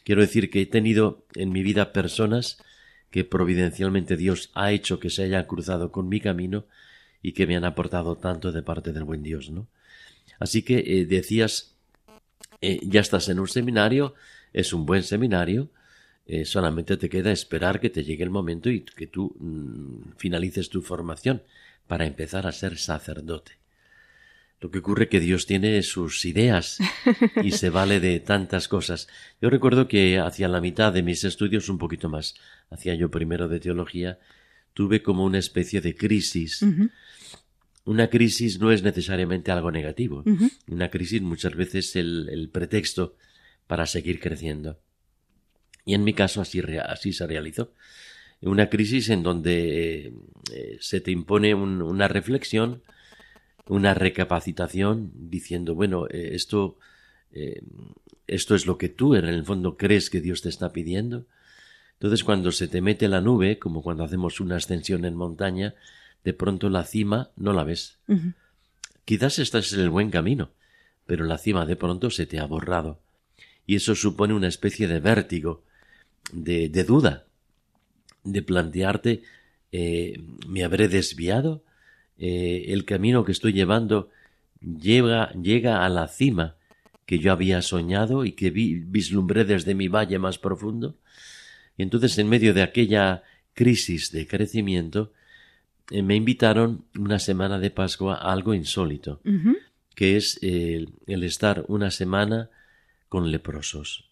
[0.04, 2.58] Quiero decir que he tenido en mi vida personas
[3.12, 6.65] que providencialmente Dios ha hecho que se hayan cruzado con mi camino
[7.22, 9.67] y que me han aportado tanto de parte del buen Dios, ¿no?
[10.39, 11.76] Así que eh, decías,
[12.62, 14.15] eh, ya estás en un seminario,
[14.54, 15.70] es un buen seminario,
[16.26, 20.70] eh, solamente te queda esperar que te llegue el momento y que tú mm, finalices
[20.70, 21.44] tu formación
[21.88, 23.61] para empezar a ser sacerdote.
[24.62, 26.78] Lo que ocurre es que Dios tiene sus ideas
[27.43, 29.08] y se vale de tantas cosas.
[29.41, 32.36] Yo recuerdo que hacia la mitad de mis estudios, un poquito más,
[32.69, 34.19] hacía yo primero de teología,
[34.76, 36.63] tuve como una especie de crisis.
[37.86, 40.24] Una crisis no es necesariamente algo negativo.
[40.67, 43.15] Una crisis muchas veces es el, pretexto
[43.65, 44.80] para seguir creciendo.
[45.86, 47.74] Y en mi caso así, así se realizó.
[48.41, 50.13] Una crisis en donde
[50.54, 52.84] eh, se te impone una reflexión,
[53.67, 56.78] una recapacitación diciendo, bueno, eh, esto,
[57.32, 57.62] eh,
[58.28, 61.26] esto es lo que tú en el fondo crees que Dios te está pidiendo.
[61.93, 65.76] Entonces cuando se te mete la nube, como cuando hacemos una ascensión en montaña,
[66.24, 68.00] de pronto la cima no la ves.
[69.06, 70.52] Quizás estás en el buen camino,
[71.06, 73.00] pero la cima de pronto se te ha borrado.
[73.65, 75.63] Y eso supone una especie de vértigo,
[76.34, 77.26] de, de duda,
[78.24, 79.24] de plantearte,
[79.71, 81.63] eh, ¿me habré desviado?
[82.23, 84.10] Eh, el camino que estoy llevando
[84.62, 86.55] llega, llega a la cima
[87.07, 90.99] que yo había soñado y que vi, vislumbré desde mi valle más profundo.
[91.77, 93.23] Y entonces, en medio de aquella
[93.55, 95.13] crisis de crecimiento,
[95.89, 99.19] eh, me invitaron una semana de Pascua a algo insólito,
[99.95, 102.51] que es el estar una semana
[103.10, 104.12] con leprosos.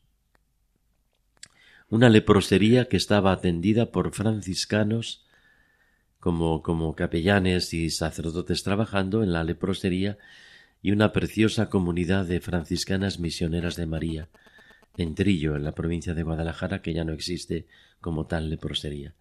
[1.90, 5.29] Una leprosería que estaba atendida por franciscanos
[6.20, 10.18] como, como capellanes y sacerdotes trabajando en la leprosería
[10.82, 14.28] y una preciosa comunidad de franciscanas misioneras de María,
[14.98, 17.68] en Trillo, en la provincia de Guadalajara, que ya no existe
[18.02, 19.14] como tal leprosería.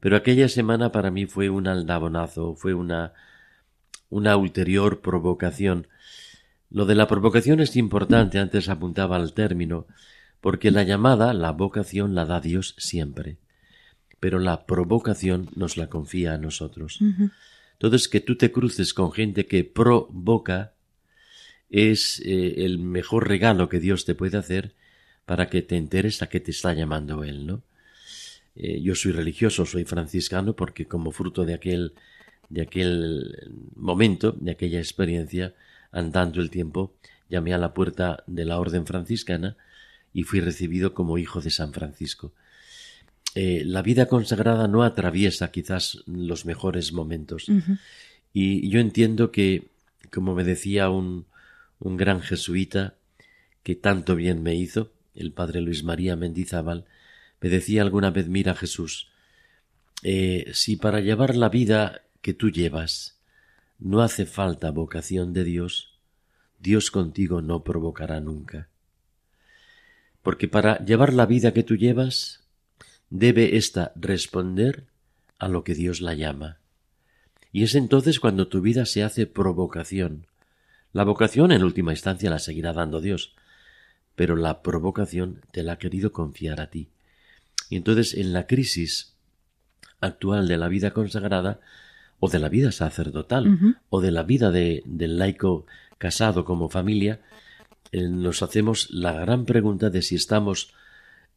[0.00, 3.12] Pero aquella semana para mí fue un aldabonazo, fue una,
[4.10, 5.88] una ulterior provocación.
[6.70, 9.86] Lo de la provocación es importante, antes apuntaba al término,
[10.40, 13.38] porque la llamada, la vocación, la da Dios siempre
[14.20, 16.98] pero la provocación nos la confía a nosotros.
[17.72, 20.72] Entonces, que tú te cruces con gente que provoca
[21.70, 24.74] es eh, el mejor regalo que Dios te puede hacer
[25.26, 27.62] para que te enteres a qué te está llamando Él, ¿no?
[28.56, 31.92] Eh, yo soy religioso, soy franciscano, porque como fruto de aquel,
[32.48, 35.54] de aquel momento, de aquella experiencia,
[35.92, 36.94] andando el tiempo,
[37.28, 39.56] llamé a la puerta de la orden franciscana
[40.12, 42.32] y fui recibido como hijo de San Francisco.
[43.34, 47.46] Eh, la vida consagrada no atraviesa quizás los mejores momentos.
[48.32, 49.68] Y yo entiendo que,
[50.10, 51.26] como me decía un,
[51.78, 52.94] un gran jesuita
[53.62, 56.84] que tanto bien me hizo, el padre Luis María Mendizábal,
[57.40, 59.08] me decía alguna vez, mira Jesús,
[60.02, 63.18] eh, si para llevar la vida que tú llevas
[63.78, 65.98] no hace falta vocación de Dios,
[66.58, 68.68] Dios contigo no provocará nunca.
[70.22, 72.47] Porque para llevar la vida que tú llevas,
[73.10, 74.86] debe ésta responder
[75.38, 76.58] a lo que Dios la llama.
[77.52, 80.26] Y es entonces cuando tu vida se hace provocación.
[80.92, 83.34] La vocación en última instancia la seguirá dando Dios,
[84.14, 86.88] pero la provocación te la ha querido confiar a ti.
[87.70, 89.14] Y entonces en la crisis
[90.00, 91.60] actual de la vida consagrada,
[92.20, 95.66] o de la vida sacerdotal, o de la vida de, del laico
[95.98, 97.20] casado como familia,
[97.92, 100.74] eh, nos hacemos la gran pregunta de si estamos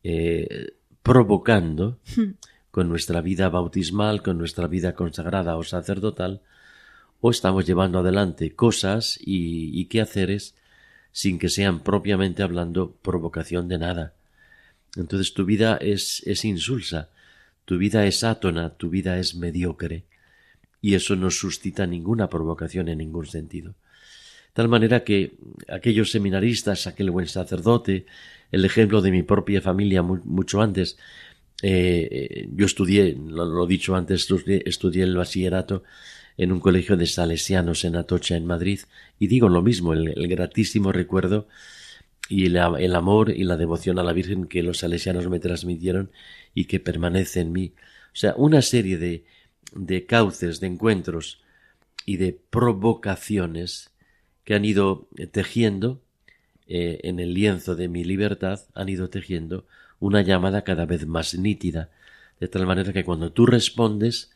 [0.04, 2.32] eh, provocando hmm.
[2.72, 6.42] con nuestra vida bautismal, con nuestra vida consagrada o sacerdotal,
[7.20, 10.56] o estamos llevando adelante cosas y, y quehaceres
[11.12, 14.14] sin que sean propiamente hablando provocación de nada.
[14.96, 17.10] Entonces tu vida es, es insulsa,
[17.66, 20.06] tu vida es átona, tu vida es mediocre,
[20.82, 23.76] y eso no suscita ninguna provocación en ningún sentido.
[24.54, 25.34] Tal manera que
[25.70, 28.06] aquellos seminaristas, aquel buen sacerdote,
[28.52, 30.98] el ejemplo de mi propia familia mucho antes,
[31.62, 34.28] eh, yo estudié, lo, dicho antes,
[34.66, 35.84] estudié, el bachillerato
[36.38, 38.80] en un colegio de salesianos en Atocha, en Madrid,
[39.20, 41.48] y digo lo mismo, el, gratísimo recuerdo
[42.28, 46.12] y el amor y la devoción a la Virgen que los salesianos me transmitieron
[46.54, 47.74] y que permanece en mí.
[48.08, 49.26] O sea, una serie de,
[49.76, 51.42] de cauces, de encuentros
[52.06, 53.91] y de provocaciones
[54.52, 56.02] que han ido tejiendo
[56.68, 59.66] eh, en el lienzo de mi libertad, han ido tejiendo
[60.02, 61.90] una llamada cada vez más nítida,
[62.38, 64.30] de tal manera que cuando tú respondes,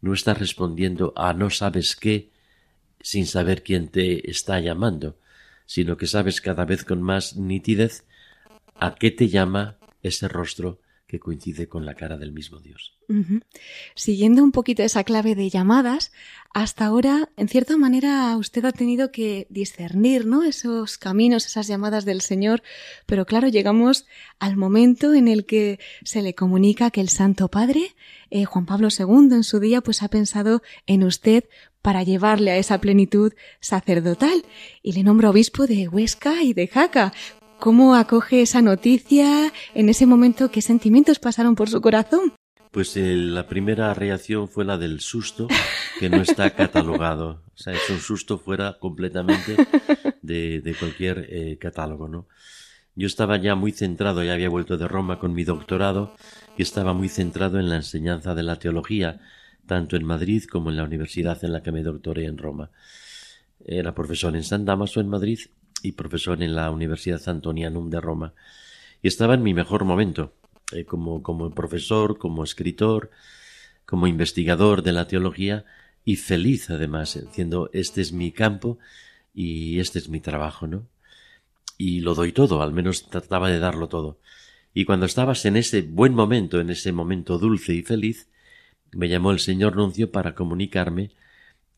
[0.00, 2.30] no estás respondiendo a no sabes qué
[3.00, 5.16] sin saber quién te está llamando,
[5.66, 8.04] sino que sabes cada vez con más nitidez
[8.76, 12.98] a qué te llama ese rostro que coincide con la cara del mismo Dios.
[13.94, 16.10] Siguiendo un poquito esa clave de llamadas,
[16.52, 20.42] hasta ahora, en cierta manera, usted ha tenido que discernir, ¿no?
[20.42, 22.62] Esos caminos, esas llamadas del Señor,
[23.06, 24.06] pero claro, llegamos
[24.40, 27.94] al momento en el que se le comunica que el Santo Padre,
[28.30, 31.44] eh, Juan Pablo II, en su día, pues ha pensado en usted
[31.82, 34.44] para llevarle a esa plenitud sacerdotal
[34.82, 37.12] y le nombra obispo de Huesca y de Jaca.
[37.58, 40.50] ¿Cómo acoge esa noticia en ese momento?
[40.50, 42.34] ¿Qué sentimientos pasaron por su corazón?
[42.70, 45.48] Pues eh, la primera reacción fue la del susto,
[45.98, 47.42] que no está catalogado.
[47.54, 49.56] O sea, es un susto fuera completamente
[50.22, 52.28] de, cualquier eh, catálogo, ¿no?
[52.94, 56.14] Yo estaba ya muy centrado, ya había vuelto de Roma con mi doctorado
[56.58, 59.20] y estaba muy centrado en la enseñanza de la teología,
[59.66, 62.70] tanto en Madrid como en la universidad en la que me doctoré en Roma.
[63.64, 65.40] Era profesor en San Damaso en Madrid
[65.86, 68.34] y profesor en la Universidad Antonianum de Roma.
[69.02, 70.32] Y estaba en mi mejor momento,
[70.72, 73.10] eh, como, como profesor, como escritor,
[73.84, 75.64] como investigador de la teología
[76.04, 78.78] y feliz además, diciendo este es mi campo
[79.32, 80.86] y este es mi trabajo, ¿no?
[81.78, 84.18] Y lo doy todo, al menos trataba de darlo todo.
[84.74, 88.28] Y cuando estabas en ese buen momento, en ese momento dulce y feliz,
[88.92, 91.10] me llamó el señor Nuncio para comunicarme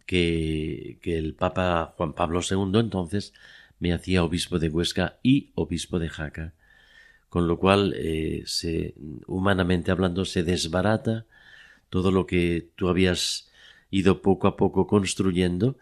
[0.07, 3.35] que, que el Papa Juan Pablo II entonces
[3.81, 6.55] me hacía obispo de Huesca y obispo de Jaca,
[7.29, 8.95] con lo cual, eh, se,
[9.27, 11.27] humanamente hablando, se desbarata
[11.91, 13.51] todo lo que tú habías
[13.91, 15.77] ido poco a poco construyendo,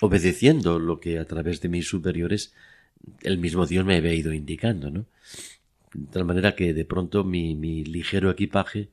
[0.00, 2.52] obedeciendo lo que a través de mis superiores
[3.22, 5.06] el mismo Dios me había ido indicando, ¿no?
[5.92, 8.88] De tal manera que de pronto mi, ligero equipaje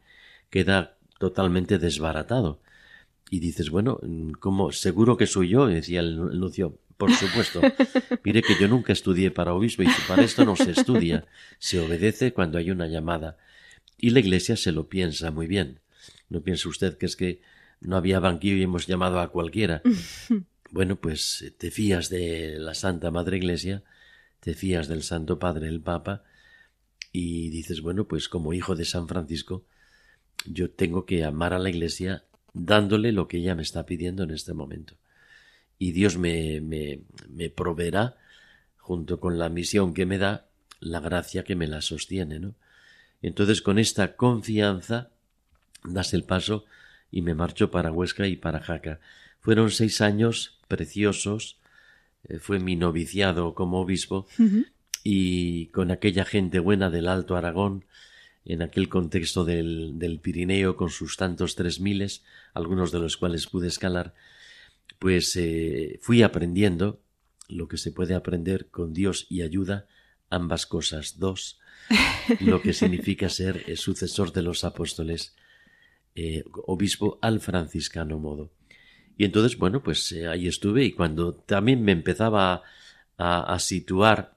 [0.50, 2.60] queda totalmente desbaratado.
[3.30, 4.00] Y dices, bueno,
[4.40, 4.72] ¿cómo?
[4.72, 5.68] ¿Seguro que soy yo?
[5.68, 6.78] decía el nuncio.
[7.02, 7.62] Por supuesto.
[8.24, 11.26] Mire que yo nunca estudié para obispo y para esto no se estudia.
[11.58, 13.40] Se obedece cuando hay una llamada.
[13.98, 15.80] Y la iglesia se lo piensa muy bien.
[16.30, 17.42] No piense usted que es que
[17.80, 19.82] no había banquillo y hemos llamado a cualquiera.
[20.74, 23.84] Bueno, pues te fías de la Santa Madre Iglesia,
[24.40, 26.24] te fías del Santo Padre, el Papa,
[27.12, 29.66] y dices, bueno, pues como hijo de San Francisco,
[30.46, 32.24] yo tengo que amar a la Iglesia
[32.54, 34.96] dándole lo que ella me está pidiendo en este momento
[35.82, 38.16] y Dios me, me, me proveerá,
[38.78, 40.46] junto con la misión que me da,
[40.80, 42.54] la gracia que me la sostiene, ¿no?
[43.24, 45.10] Entonces, con esta confianza,
[45.84, 46.66] das el paso
[47.10, 49.00] y me marcho para Huesca y para Jaca.
[49.40, 51.58] Fueron seis años preciosos,
[52.26, 54.28] eh, fue mi noviciado como obispo,
[55.04, 57.86] y con aquella gente buena del Alto Aragón,
[58.46, 62.24] en aquel contexto del, del Pirineo con sus tantos tres miles,
[62.54, 64.14] algunos de los cuales pude escalar,
[65.02, 67.02] pues eh, fui aprendiendo
[67.50, 69.88] lo que se puede aprender con Dios y ayuda,
[70.30, 71.60] ambas cosas, dos,
[72.40, 75.36] lo que significa ser el sucesor de los apóstoles,
[76.14, 78.52] eh, obispo al franciscano modo.
[79.18, 82.62] Y entonces, bueno, pues eh, ahí estuve y cuando también me empezaba
[83.18, 84.36] a, situar,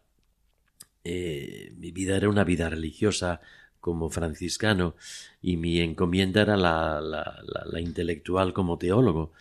[1.04, 3.42] mi vida era una vida religiosa
[3.80, 4.96] como franciscano
[5.42, 9.32] y mi encomienda era la, la intelectual como teólogo.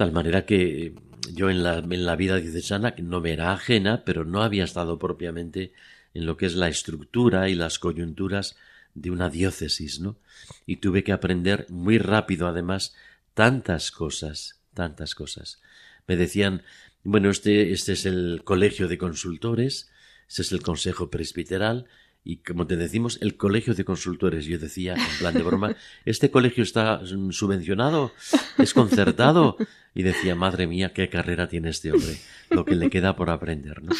[0.00, 0.94] Tal manera que
[1.30, 4.98] yo en la, en la vida diocesana no me era ajena, pero no había estado
[4.98, 5.74] propiamente
[6.14, 8.56] en lo que es la estructura y las coyunturas
[8.94, 10.16] de una diócesis, ¿no?
[10.64, 12.94] Y tuve que aprender muy rápido, además,
[13.34, 15.60] tantas cosas, tantas cosas.
[16.06, 16.62] Me decían,
[17.04, 19.90] bueno, este, este es el colegio de consultores,
[20.30, 21.88] este es el consejo presbiteral,
[22.22, 26.30] y como te decimos, el colegio de consultores, yo decía en plan de broma, ¿este
[26.30, 27.00] colegio está
[27.30, 28.12] subvencionado?
[28.58, 29.56] ¿Es concertado?
[29.94, 32.16] Y decía, madre mía, qué carrera tiene este hombre,
[32.50, 33.92] lo que le queda por aprender, ¿no?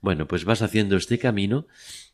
[0.00, 1.66] Bueno, pues vas haciendo este camino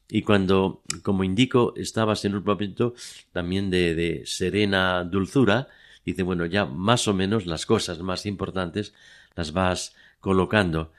[0.08, 2.94] y cuando, como indico, estabas en un momento
[3.32, 5.68] también de, de serena dulzura,
[6.04, 8.94] dice, bueno, ya más o menos las cosas más importantes
[9.34, 10.92] las vas colocando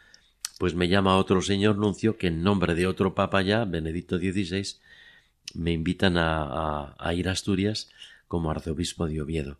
[0.57, 4.77] pues me llama otro señor nuncio que en nombre de otro papa ya, Benedicto XVI,
[5.53, 7.89] me invitan a, ir a Asturias
[8.27, 9.59] como arzobispo de Oviedo.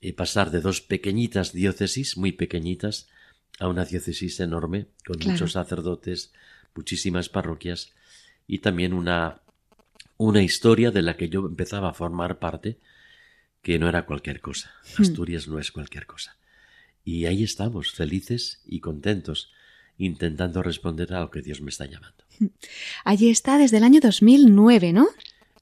[0.00, 3.08] Y pasar de dos pequeñitas diócesis, muy pequeñitas,
[3.58, 6.32] a una diócesis enorme, con muchos sacerdotes,
[6.74, 7.92] muchísimas parroquias,
[8.46, 9.40] y también una,
[10.16, 12.78] una historia de la que yo empezaba a formar parte,
[13.62, 14.72] que no era cualquier cosa.
[14.96, 15.02] Hmm.
[15.02, 16.36] Asturias no es cualquier cosa.
[17.04, 19.50] Y ahí estamos, felices y contentos
[19.98, 22.16] intentando responder a lo que Dios me está llamando.
[23.04, 25.08] Allí está desde el año 2009, ¿no?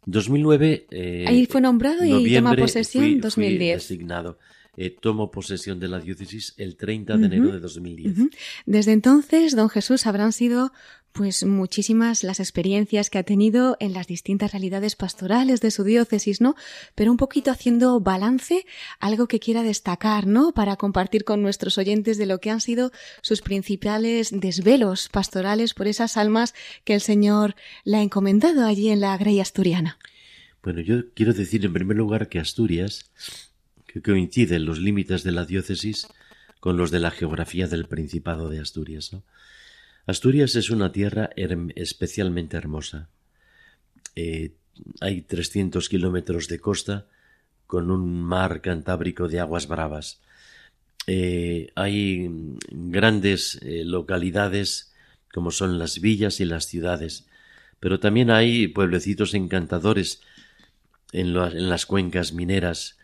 [0.04, 0.86] 2009.
[0.90, 3.76] Eh, Ahí fue nombrado y toma posesión 2010.
[3.78, 4.38] designado.
[4.76, 8.28] Eh, tomo posesión de la diócesis el 30 de enero de 2010.
[8.66, 10.70] Desde entonces, don Jesús, habrán sido
[11.16, 16.42] pues muchísimas las experiencias que ha tenido en las distintas realidades pastorales de su diócesis,
[16.42, 16.56] ¿no?
[16.94, 18.66] Pero un poquito haciendo balance,
[19.00, 20.52] algo que quiera destacar, ¿no?
[20.52, 25.86] Para compartir con nuestros oyentes de lo que han sido sus principales desvelos pastorales por
[25.86, 26.54] esas almas
[26.84, 27.54] que el Señor
[27.84, 29.98] le ha encomendado allí en la Grey Asturiana.
[30.62, 33.10] Bueno, yo quiero decir en primer lugar que Asturias,
[33.96, 36.06] que coinciden los límites de la diócesis
[36.60, 39.16] con los de la geografía del Principado de Asturias.
[40.06, 41.30] Asturias es una tierra
[41.74, 43.08] especialmente hermosa.
[44.14, 44.52] Eh,
[45.00, 47.06] hay 300 kilómetros de costa
[47.66, 50.20] con un mar cantábrico de aguas bravas.
[51.06, 52.28] Eh, hay
[52.68, 54.92] grandes eh, localidades
[55.32, 57.26] como son las villas y las ciudades,
[57.80, 60.20] pero también hay pueblecitos encantadores
[61.12, 62.95] en, las cuencas mineras,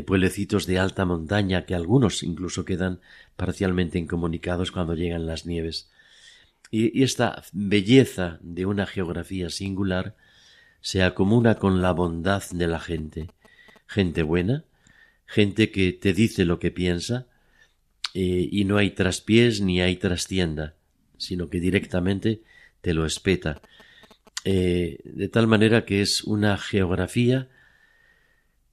[0.00, 3.00] pueblecitos de alta montaña que algunos incluso quedan
[3.36, 5.90] parcialmente incomunicados cuando llegan las nieves.
[6.70, 10.16] Y, esta belleza de una geografía singular
[10.80, 13.28] se acomuna con la bondad de la gente.
[13.86, 14.64] Gente buena,
[15.26, 17.26] gente que te dice lo que piensa,
[18.14, 20.74] eh, y no hay traspiés ni hay trastienda,
[21.18, 22.42] sino que directamente
[22.80, 23.60] te lo espeta.
[24.44, 27.48] Eh, de tal manera que es una geografía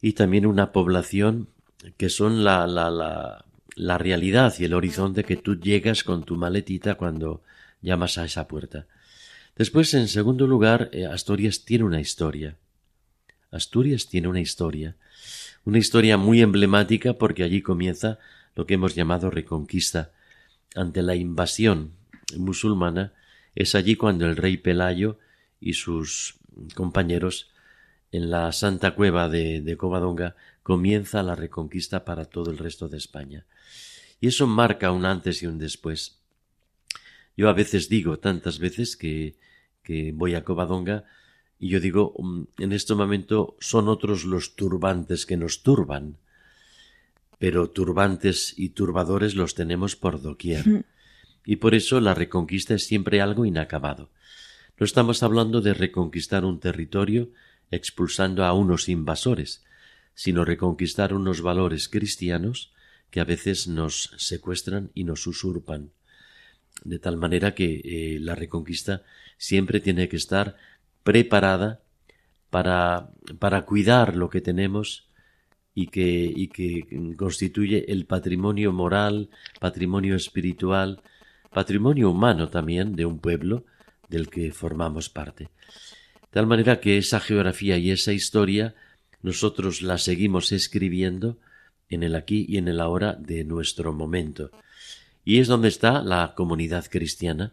[0.01, 1.49] y también una población
[1.97, 3.45] que son la, la, la,
[3.75, 7.41] la realidad y el horizonte que tú llegas con tu maletita cuando
[7.81, 8.87] llamas a esa puerta.
[9.55, 12.57] Después, en segundo lugar, eh, Asturias tiene una historia.
[13.51, 14.95] Asturias tiene una historia.
[15.65, 18.19] Una historia muy emblemática porque allí comienza
[18.55, 20.11] lo que hemos llamado reconquista.
[20.75, 21.91] Ante la invasión
[22.37, 23.13] musulmana,
[23.55, 25.19] es allí cuando el rey Pelayo
[25.59, 26.35] y sus
[26.75, 27.48] compañeros
[28.11, 32.97] en la Santa Cueva de, de Covadonga comienza la reconquista para todo el resto de
[32.97, 33.45] España.
[34.19, 36.19] Y eso marca un antes y un después.
[37.37, 39.37] Yo a veces digo, tantas veces que,
[39.81, 41.05] que voy a Covadonga,
[41.57, 46.17] y yo digo, mm, en este momento son otros los turbantes que nos turban,
[47.37, 50.85] pero turbantes y turbadores los tenemos por doquier.
[51.45, 54.09] Y por eso la reconquista es siempre algo inacabado.
[54.77, 57.29] No estamos hablando de reconquistar un territorio
[57.71, 59.63] expulsando a unos invasores,
[60.13, 62.73] sino reconquistar unos valores cristianos
[63.09, 65.91] que a veces nos secuestran y nos usurpan
[66.83, 69.03] de tal manera que eh, la reconquista
[69.37, 70.55] siempre tiene que estar
[71.03, 71.81] preparada
[72.49, 73.09] para,
[73.39, 75.07] para cuidar lo que tenemos
[75.75, 81.01] y que, y que constituye el patrimonio moral, patrimonio espiritual,
[81.51, 83.65] patrimonio humano también de un pueblo
[84.09, 85.49] del que formamos parte.
[86.31, 88.75] Tal manera que esa geografía y esa historia
[89.21, 91.37] nosotros la seguimos escribiendo
[91.89, 94.51] en el aquí y en el ahora de nuestro momento.
[95.25, 97.51] Y es donde está la comunidad cristiana,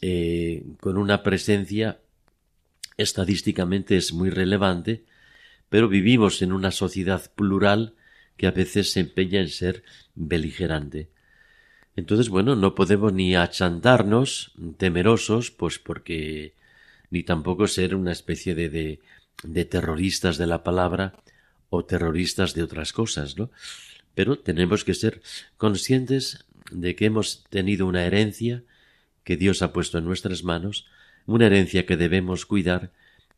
[0.00, 1.98] eh, con una presencia
[2.96, 5.04] estadísticamente es muy relevante,
[5.68, 7.94] pero vivimos en una sociedad plural
[8.36, 9.82] que a veces se empeña en ser
[10.14, 11.08] beligerante.
[11.96, 16.54] Entonces, bueno, no podemos ni achantarnos temerosos, pues porque
[17.10, 19.00] ni tampoco ser una especie de, de,
[19.42, 21.14] de terroristas de la palabra
[21.70, 23.50] o terroristas de otras cosas, ¿no?
[24.14, 25.20] Pero tenemos que ser
[25.56, 28.62] conscientes de que hemos tenido una herencia
[29.24, 30.86] que Dios ha puesto en nuestras manos,
[31.26, 32.92] una herencia que debemos cuidar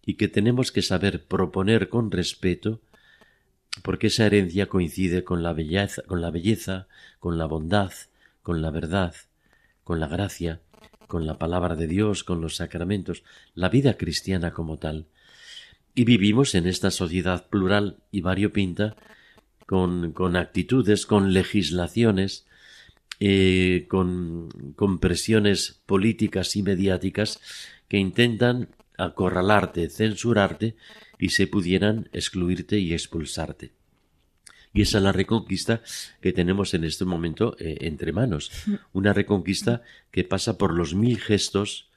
[0.04, 2.80] y que tenemos que saber proponer con respeto
[3.82, 6.88] porque esa herencia coincide con la belleza, con la belleza,
[7.20, 7.92] con la bondad,
[8.42, 9.14] con la verdad,
[9.84, 10.60] con la gracia,
[11.08, 15.06] con la palabra de Dios, con los sacramentos, la vida cristiana como tal.
[15.94, 18.94] Y vivimos en esta sociedad plural y variopinta
[19.66, 22.46] con, con actitudes, con legislaciones,
[23.18, 27.40] eh, con, con presiones políticas y mediáticas
[27.88, 30.76] que intentan acorralarte, censurarte
[31.18, 33.77] y se pudieran excluirte y expulsarte.
[34.72, 35.82] Y esa es la reconquista
[36.20, 38.50] que tenemos en este momento eh, entre manos.
[38.92, 41.88] Una reconquista que pasa por los mil gestos,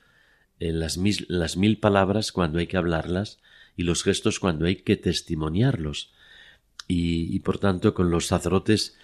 [0.59, 3.39] eh, las, mil, las mil palabras cuando hay que hablarlas
[3.76, 6.11] y los gestos cuando hay que testimoniarlos.
[6.88, 8.97] Y, y por tanto, con los sacerdotes,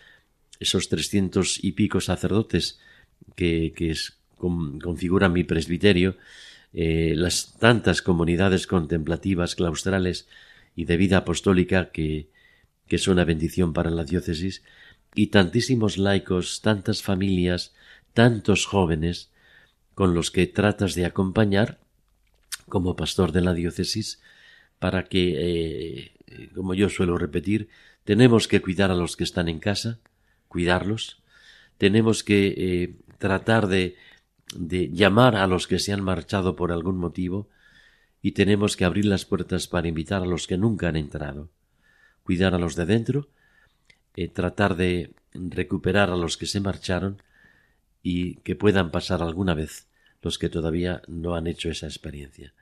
[0.60, 2.80] esos trescientos y pico sacerdotes
[3.36, 6.18] que, que es, con, configuran mi presbiterio,
[6.74, 10.28] eh, las tantas comunidades contemplativas, claustrales
[10.76, 12.30] y de vida apostólica que,
[12.88, 14.64] que es una bendición para la diócesis,
[15.16, 17.74] y tantísimos laicos, tantas familias,
[18.14, 19.32] tantos jóvenes
[19.94, 21.80] con los que tratas de acompañar
[22.70, 24.22] como pastor de la diócesis
[24.80, 27.70] para que, eh, como yo suelo repetir,
[28.04, 30.00] tenemos que cuidar a los que están en casa,
[30.48, 31.22] cuidarlos,
[31.78, 33.96] tenemos que eh, tratar de
[34.56, 37.50] de llamar a los que se han marchado por algún motivo
[38.22, 41.50] y tenemos que abrir las puertas para invitar a los que nunca han entrado,
[42.28, 43.30] cuidar a los de dentro,
[44.18, 47.22] eh, tratar de recuperar a los que se marcharon
[48.04, 49.88] y que puedan pasar alguna vez
[50.22, 52.54] los que todavía no han hecho esa experiencia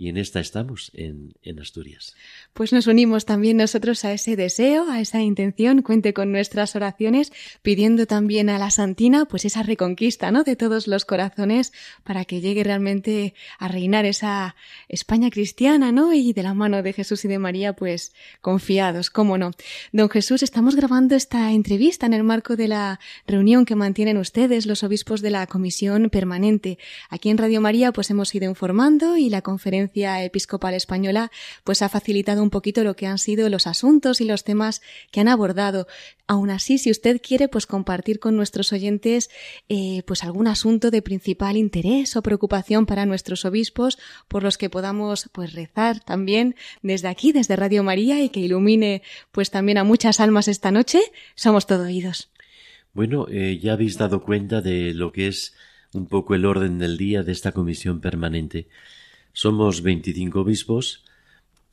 [0.00, 2.14] y en esta estamos, en, en, Asturias.
[2.54, 7.34] Pues nos unimos también nosotros a ese deseo, a esa intención, cuente con nuestras oraciones,
[7.60, 10.42] pidiendo también a la Santina, pues esa reconquista, ¿no?
[10.42, 14.56] De todos los corazones para que llegue realmente a reinar esa
[14.88, 16.14] España cristiana, ¿no?
[16.14, 19.50] Y de la mano de Jesús y de María, pues confiados, cómo no.
[19.92, 24.64] Don Jesús, estamos grabando esta entrevista en el marco de la reunión que mantienen ustedes,
[24.64, 26.78] los obispos de la Comisión Permanente.
[27.10, 31.30] Aquí en Radio María, pues hemos ido informando y la conferencia Episcopal Española
[31.64, 35.20] pues ha facilitado un poquito lo que han sido los asuntos y los temas que
[35.20, 35.86] han abordado.
[36.26, 39.30] Aún así, si usted quiere pues compartir con nuestros oyentes
[39.68, 44.70] eh, pues algún asunto de principal interés o preocupación para nuestros obispos por los que
[44.70, 49.84] podamos pues rezar también desde aquí, desde Radio María y que ilumine pues también a
[49.84, 51.00] muchas almas esta noche,
[51.34, 52.30] somos todo oídos.
[52.92, 55.54] Bueno, eh, ya habéis dado cuenta de lo que es
[55.92, 58.68] un poco el orden del día de esta comisión permanente.
[59.32, 61.04] Somos 25 obispos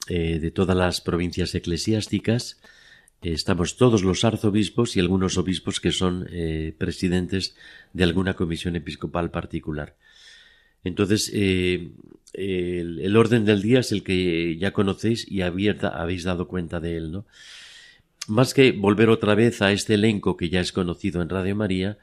[0.07, 2.59] eh, de todas las provincias eclesiásticas.
[3.21, 7.55] estamos todos los arzobispos y algunos obispos que son eh, presidentes
[7.93, 9.95] de alguna comisión episcopal particular.
[10.83, 11.91] Entonces, eh,
[12.33, 16.79] el, el, orden del día es el que ya conocéis y abierta, habéis dado cuenta
[16.79, 17.25] de él, ¿no?
[18.27, 21.97] Más que volver otra vez a este elenco que ya es conocido en Radio María,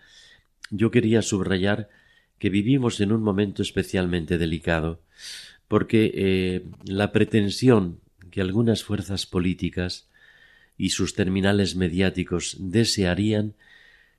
[0.71, 1.91] yo quería subrayar
[2.39, 5.01] que vivimos en un momento especialmente delicado,
[5.69, 8.01] porque eh, la pretensión
[8.31, 10.09] que algunas fuerzas políticas
[10.77, 13.55] y sus terminales mediáticos desearían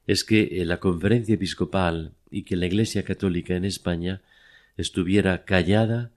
[0.07, 4.21] es que eh, la conferencia episcopal y que la Iglesia católica en España
[4.77, 6.11] estuviera callada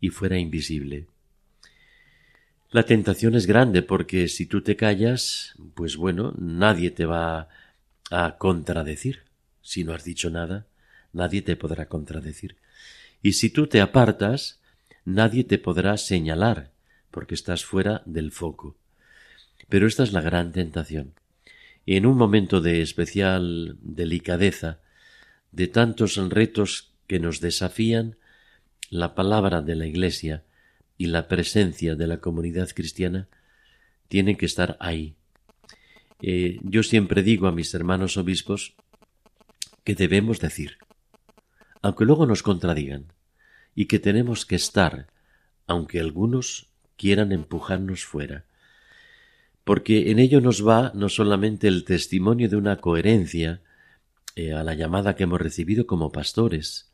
[0.00, 1.06] y fuera invisible.
[2.70, 7.48] La tentación es grande porque si tú te callas, pues bueno, nadie te va
[8.10, 9.24] a contradecir.
[9.60, 10.66] Si no has dicho nada,
[11.12, 12.56] nadie te podrá contradecir.
[13.22, 14.60] Y si tú te apartas,
[15.04, 16.72] nadie te podrá señalar,
[17.10, 18.76] porque estás fuera del foco.
[19.68, 21.14] Pero esta es la gran tentación.
[21.86, 24.80] Y en un momento de especial delicadeza,
[25.52, 28.16] de tantos retos que nos desafían,
[28.90, 30.44] la palabra de la Iglesia
[30.98, 33.28] y la presencia de la comunidad cristiana
[34.08, 35.14] tienen que estar ahí.
[36.20, 38.74] Eh, yo siempre digo a mis hermanos obispos
[39.84, 40.78] que debemos decir,
[41.82, 43.12] aunque luego nos contradigan,
[43.74, 45.08] y que tenemos que estar
[45.66, 48.44] aunque algunos quieran empujarnos fuera.
[49.64, 53.60] Porque en ello nos va no solamente el testimonio de una coherencia
[54.34, 56.90] eh, a la llamada que hemos recibido como pastores,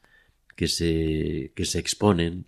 [0.55, 2.47] que se, que se exponen,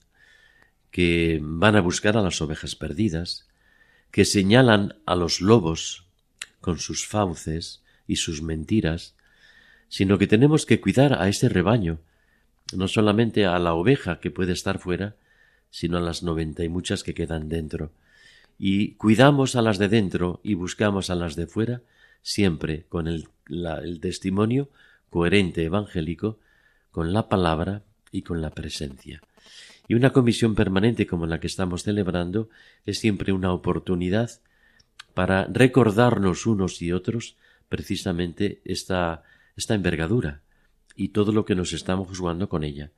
[0.90, 3.46] que van a buscar a las ovejas perdidas,
[4.10, 6.06] que señalan a los lobos
[6.60, 9.14] con sus fauces y sus mentiras,
[9.88, 12.00] sino que tenemos que cuidar a ese rebaño,
[12.72, 15.16] no solamente a la oveja que puede estar fuera,
[15.70, 17.92] sino a las noventa y muchas que quedan dentro.
[18.58, 21.82] Y cuidamos a las de dentro y buscamos a las de fuera,
[22.22, 24.68] siempre con el, el testimonio
[25.08, 26.38] coherente evangélico,
[26.90, 27.82] con la palabra
[28.12, 29.22] y con la presencia.
[29.88, 32.48] Y una comisión permanente como la que estamos celebrando
[32.86, 34.30] es siempre una oportunidad
[35.14, 37.36] para recordarnos unos y otros
[37.68, 39.24] precisamente esta,
[39.56, 40.42] esta envergadura
[41.00, 42.90] y todo lo que nos estamos jugando con ella.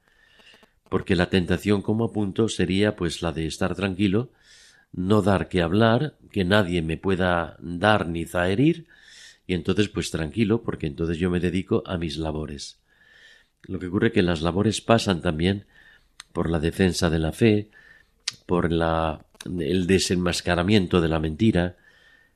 [0.88, 4.32] Porque la tentación como apunto sería pues la de estar tranquilo,
[4.92, 8.88] no dar que hablar, que nadie me pueda dar ni zaherir,
[9.46, 12.80] y entonces pues tranquilo, porque entonces yo me dedico a mis labores.
[13.68, 15.66] Lo que ocurre que las labores pasan también
[16.32, 17.70] por la defensa de la fe,
[18.46, 19.24] por la,
[19.60, 21.76] el desenmascaramiento de la mentira,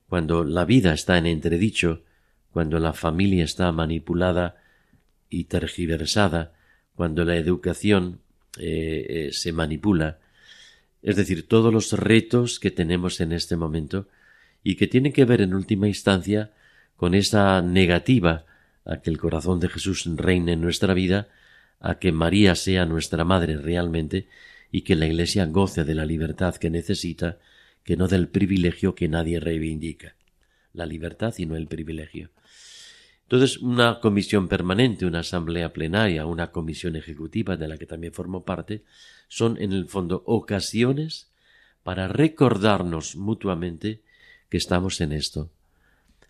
[0.08, 2.04] cuando la vida está en entredicho,
[2.52, 4.62] cuando la familia está manipulada
[5.28, 6.52] y tergiversada,
[6.94, 8.20] cuando la educación
[8.58, 10.18] eh, eh, se manipula,
[11.02, 14.08] es decir, todos los retos que tenemos en este momento
[14.64, 16.50] y que tienen que ver en última instancia
[16.96, 18.46] con esa negativa
[18.84, 21.28] a que el corazón de Jesús reine en nuestra vida,
[21.80, 24.28] a que María sea nuestra madre realmente
[24.72, 27.38] y que la Iglesia goce de la libertad que necesita,
[27.84, 30.16] que no del privilegio que nadie reivindica.
[30.72, 32.30] La libertad y no el privilegio.
[33.26, 38.44] Entonces, una comisión permanente, una asamblea plenaria, una comisión ejecutiva de la que también formo
[38.44, 38.84] parte,
[39.28, 41.28] son en el fondo ocasiones
[41.82, 44.00] para recordarnos mutuamente
[44.48, 45.50] que estamos en esto,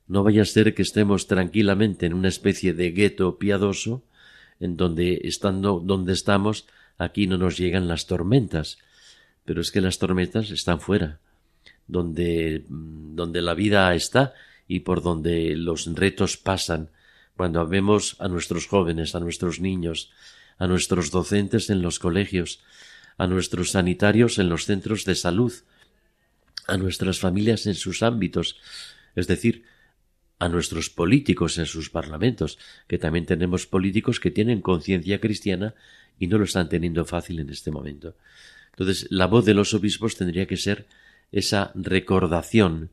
[0.09, 4.03] no vaya a ser que estemos tranquilamente en una especie de gueto piadoso,
[4.61, 6.67] en donde estando donde estamos,
[6.97, 8.79] aquí no nos llegan las tormentas.
[9.45, 11.19] Pero es que las tormentas están fuera,
[11.89, 14.35] donde, donde la vida está
[14.69, 16.91] y por donde los retos pasan,
[17.37, 20.11] cuando vemos a nuestros jóvenes, a nuestros niños,
[20.59, 22.61] a nuestros docentes en los colegios,
[23.19, 25.53] a nuestros sanitarios en los centros de salud,
[26.67, 28.57] a nuestras familias en sus ámbitos,
[29.15, 29.65] es decir,
[30.39, 32.59] a nuestros políticos en sus parlamentos,
[32.89, 35.75] que también tenemos políticos que tienen conciencia cristiana
[36.19, 38.17] y no lo están teniendo fácil en este momento.
[38.73, 40.87] Entonces, la voz de los obispos tendría que ser
[41.33, 42.91] esa recordación,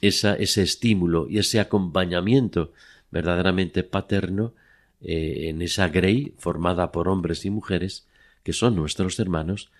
[0.00, 2.72] esa, ese estímulo y ese acompañamiento
[3.10, 4.54] verdaderamente paterno
[5.00, 8.06] eh, en esa grey formada por hombres y mujeres
[8.42, 9.70] que son nuestros hermanos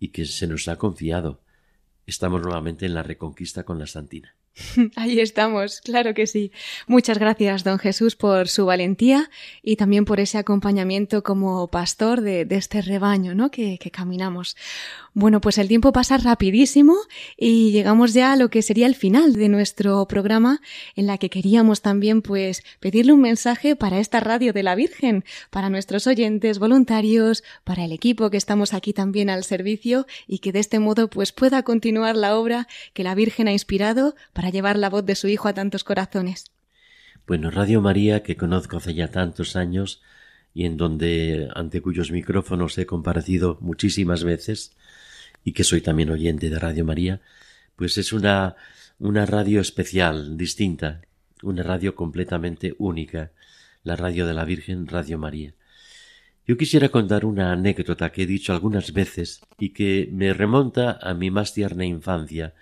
[0.00, 1.40] y que se nos ha confiado.
[2.06, 4.34] Estamos nuevamente en la reconquista con la Santina.
[4.96, 6.50] Ahí estamos, claro que sí.
[6.86, 9.30] Muchas gracias, don Jesús, por su valentía
[9.62, 13.50] y también por ese acompañamiento como pastor de, este rebaño ¿no?
[13.50, 14.56] que, que, caminamos.
[15.12, 16.94] Bueno, pues el tiempo pasa rapidísimo
[17.36, 20.60] y llegamos ya a lo que sería el final de nuestro programa,
[20.94, 25.24] en la que queríamos también pues pedirle un mensaje para esta radio de la Virgen,
[25.50, 30.52] para nuestros oyentes, voluntarios, para el equipo que estamos aquí también al servicio y que
[30.52, 34.78] de este modo pues pueda continuar la obra que la Virgen ha inspirado para llevar
[34.78, 36.44] la voz de su Hijo a tantos corazones.
[37.26, 40.02] Bueno, Radio María, que conozco hace ya tantos años
[40.54, 44.76] y en donde ante cuyos micrófonos he comparecido muchísimas veces
[45.44, 47.20] y que soy también oyente de Radio María,
[47.76, 48.56] pues es una,
[48.98, 51.02] una radio especial, distinta,
[51.42, 53.32] una radio completamente única,
[53.82, 55.54] la radio de la Virgen, Radio María.
[56.46, 61.12] Yo quisiera contar una anécdota que he dicho algunas veces y que me remonta a
[61.12, 62.54] mi más tierna infancia,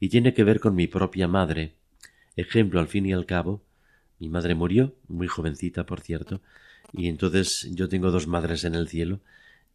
[0.00, 1.74] y tiene que ver con mi propia madre.
[2.36, 3.62] Ejemplo, al fin y al cabo,
[4.18, 6.40] mi madre murió, muy jovencita, por cierto,
[6.92, 9.20] y entonces yo tengo dos madres en el cielo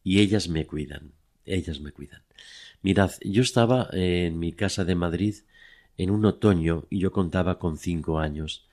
[0.03, 1.11] y ellas me cuidan,
[1.45, 2.21] ellas me cuidan.
[2.81, 5.35] Mirad, yo estaba en mi casa de Madrid
[5.97, 8.65] en un otoño y yo contaba con cinco años.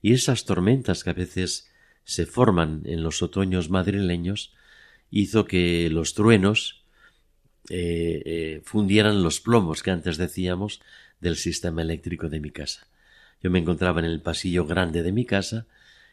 [0.00, 1.70] Y esas tormentas que a veces
[2.04, 4.52] se forman en los otoños madrileños
[5.10, 6.83] hizo que los truenos
[7.70, 10.82] eh, eh, fundieran los plomos que antes decíamos
[11.20, 12.88] del sistema eléctrico de mi casa.
[13.42, 15.66] Yo me encontraba en el pasillo grande de mi casa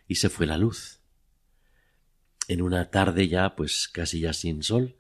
[0.08, 1.00] y se fue la luz.
[2.48, 4.96] En una tarde ya, pues casi ya sin sol,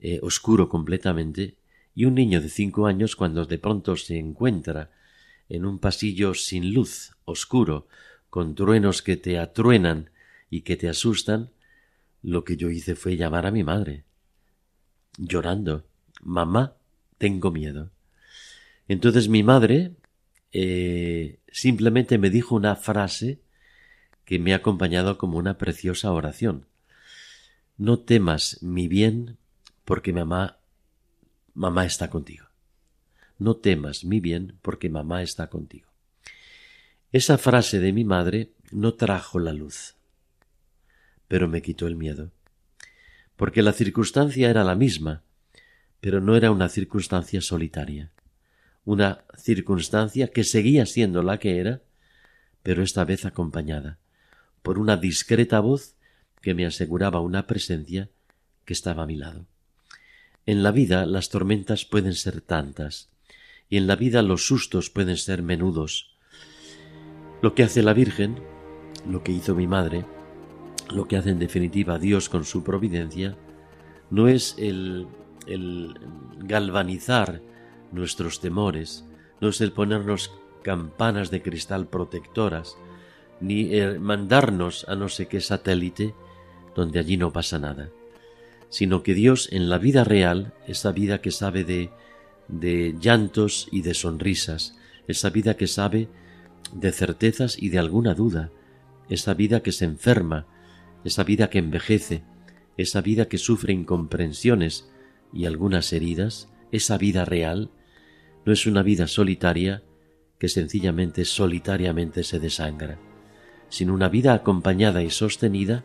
[0.00, 1.56] eh, oscuro completamente,
[1.94, 4.90] y un niño de cinco años cuando de pronto se encuentra
[5.48, 7.86] en un pasillo sin luz, oscuro,
[8.28, 10.10] con truenos que te atruenan
[10.50, 11.52] y que te asustan,
[12.22, 14.05] lo que yo hice fue llamar a mi madre
[15.18, 15.84] llorando
[16.22, 16.74] mamá,
[17.18, 17.90] tengo miedo.
[18.88, 19.92] Entonces mi madre
[20.52, 23.40] eh, simplemente me dijo una frase
[24.24, 26.66] que me ha acompañado como una preciosa oración.
[27.78, 29.38] No temas mi bien
[29.84, 30.58] porque mamá,
[31.54, 32.46] mamá está contigo.
[33.38, 35.90] No temas mi bien porque mamá está contigo.
[37.12, 39.94] Esa frase de mi madre no trajo la luz,
[41.28, 42.32] pero me quitó el miedo,
[43.36, 45.22] porque la circunstancia era la misma,
[46.00, 48.10] pero no era una circunstancia solitaria,
[48.84, 51.82] una circunstancia que seguía siendo la que era,
[52.62, 53.98] pero esta vez acompañada
[54.62, 55.94] por una discreta voz
[56.40, 58.08] que me aseguraba una presencia
[58.64, 59.46] que estaba a mi lado.
[60.44, 63.08] En la vida las tormentas pueden ser tantas,
[63.68, 66.16] y en la vida los sustos pueden ser menudos.
[67.42, 68.40] Lo que hace la Virgen,
[69.08, 70.04] lo que hizo mi madre,
[70.90, 73.36] lo que hace en definitiva Dios con su providencia,
[74.10, 75.06] no es el,
[76.38, 77.40] galvanizar
[77.92, 79.04] nuestros temores,
[79.40, 80.32] no es el ponernos
[80.62, 82.76] campanas de cristal protectoras,
[83.40, 86.14] ni el mandarnos a no sé qué satélite
[86.74, 87.90] donde allí no pasa nada,
[88.68, 91.90] sino que Dios en la vida real, esa vida que sabe de,
[92.48, 94.76] de llantos y de sonrisas,
[95.06, 96.08] esa vida que sabe
[96.72, 98.50] de certezas y de alguna duda,
[99.08, 100.46] esa vida que se enferma,
[101.06, 102.22] esa vida que envejece,
[102.76, 104.90] esa vida que sufre incomprensiones
[105.32, 107.70] y algunas heridas, esa vida real,
[108.44, 109.82] no es una vida solitaria
[110.38, 112.98] que sencillamente solitariamente se desangra,
[113.68, 115.84] sino una vida acompañada y sostenida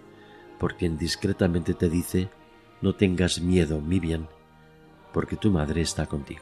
[0.59, 2.30] por quien discretamente te dice
[2.82, 4.28] no tengas miedo, mi bien,
[5.13, 6.41] porque tu madre está contigo.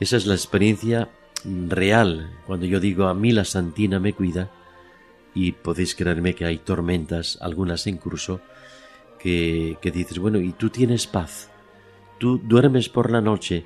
[0.00, 1.10] Esa es la experiencia
[1.44, 4.50] real cuando yo digo a mí la Santina me cuida
[5.34, 8.40] y podéis creerme que hay tormentas, algunas en curso,
[9.18, 11.50] que, que dices, bueno, y tú tienes paz,
[12.18, 13.64] tú duermes por la noche,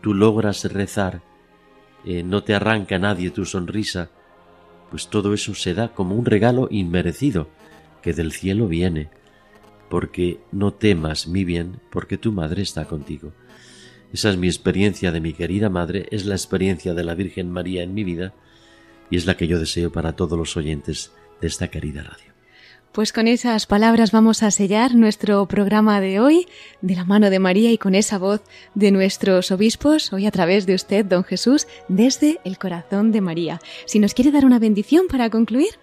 [0.00, 1.22] tú logras rezar,
[2.04, 4.10] eh, no te arranca nadie tu sonrisa,
[4.90, 7.48] pues todo eso se da como un regalo inmerecido
[8.02, 9.08] que del cielo viene,
[9.88, 13.32] porque no temas mi bien, porque tu madre está contigo.
[14.12, 17.82] Esa es mi experiencia de mi querida madre, es la experiencia de la Virgen María
[17.82, 18.34] en mi vida
[19.12, 22.32] y es la que yo deseo para todos los oyentes de esta querida radio.
[22.92, 26.46] Pues con esas palabras vamos a sellar nuestro programa de hoy,
[26.80, 28.42] de la mano de María y con esa voz
[28.74, 33.60] de nuestros obispos, hoy a través de usted, don Jesús, desde el corazón de María.
[33.84, 35.74] Si nos quiere dar una bendición para concluir.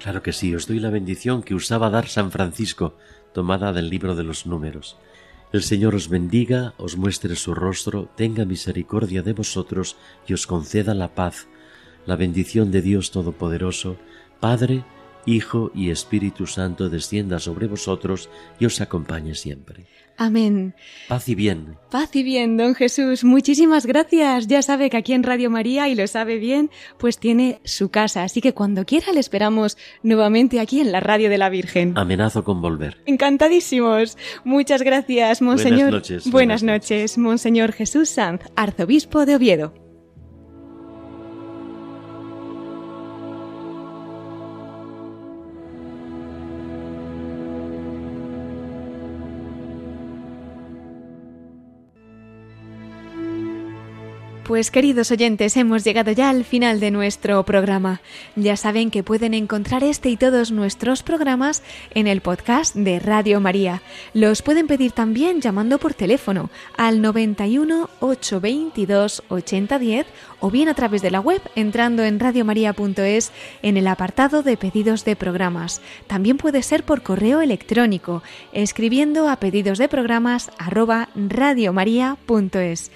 [0.00, 2.96] Claro que sí, os doy la bendición que usaba dar San Francisco,
[3.32, 4.96] tomada del libro de los números.
[5.52, 10.94] El Señor os bendiga, os muestre su rostro, tenga misericordia de vosotros y os conceda
[10.94, 11.46] la paz.
[12.06, 13.96] La bendición de Dios Todopoderoso,
[14.40, 14.84] Padre,
[15.24, 18.28] Hijo y Espíritu Santo descienda sobre vosotros
[18.58, 19.86] y os acompañe siempre.
[20.16, 20.74] Amén.
[21.08, 21.76] Paz y bien.
[21.90, 23.24] Paz y bien, don Jesús.
[23.24, 24.46] Muchísimas gracias.
[24.46, 28.22] Ya sabe que aquí en Radio María, y lo sabe bien, pues tiene su casa.
[28.22, 31.96] Así que cuando quiera le esperamos nuevamente aquí en la Radio de la Virgen.
[31.96, 32.98] Amenazo con volver.
[33.06, 34.18] Encantadísimos.
[34.44, 35.90] Muchas gracias, Monseñor.
[35.90, 36.30] Buenas noches.
[36.30, 39.91] Buenas noches, Monseñor Jesús Sanz, arzobispo de Oviedo.
[54.52, 58.02] Pues queridos oyentes, hemos llegado ya al final de nuestro programa.
[58.36, 61.62] Ya saben que pueden encontrar este y todos nuestros programas
[61.94, 63.80] en el podcast de Radio María.
[64.12, 70.06] Los pueden pedir también llamando por teléfono al 91 822 8010
[70.42, 73.32] o bien a través de la web entrando en radiomaria.es
[73.62, 75.80] en el apartado de pedidos de programas.
[76.08, 78.22] También puede ser por correo electrónico
[78.52, 82.90] escribiendo a pedidos de programas radiomaria.es.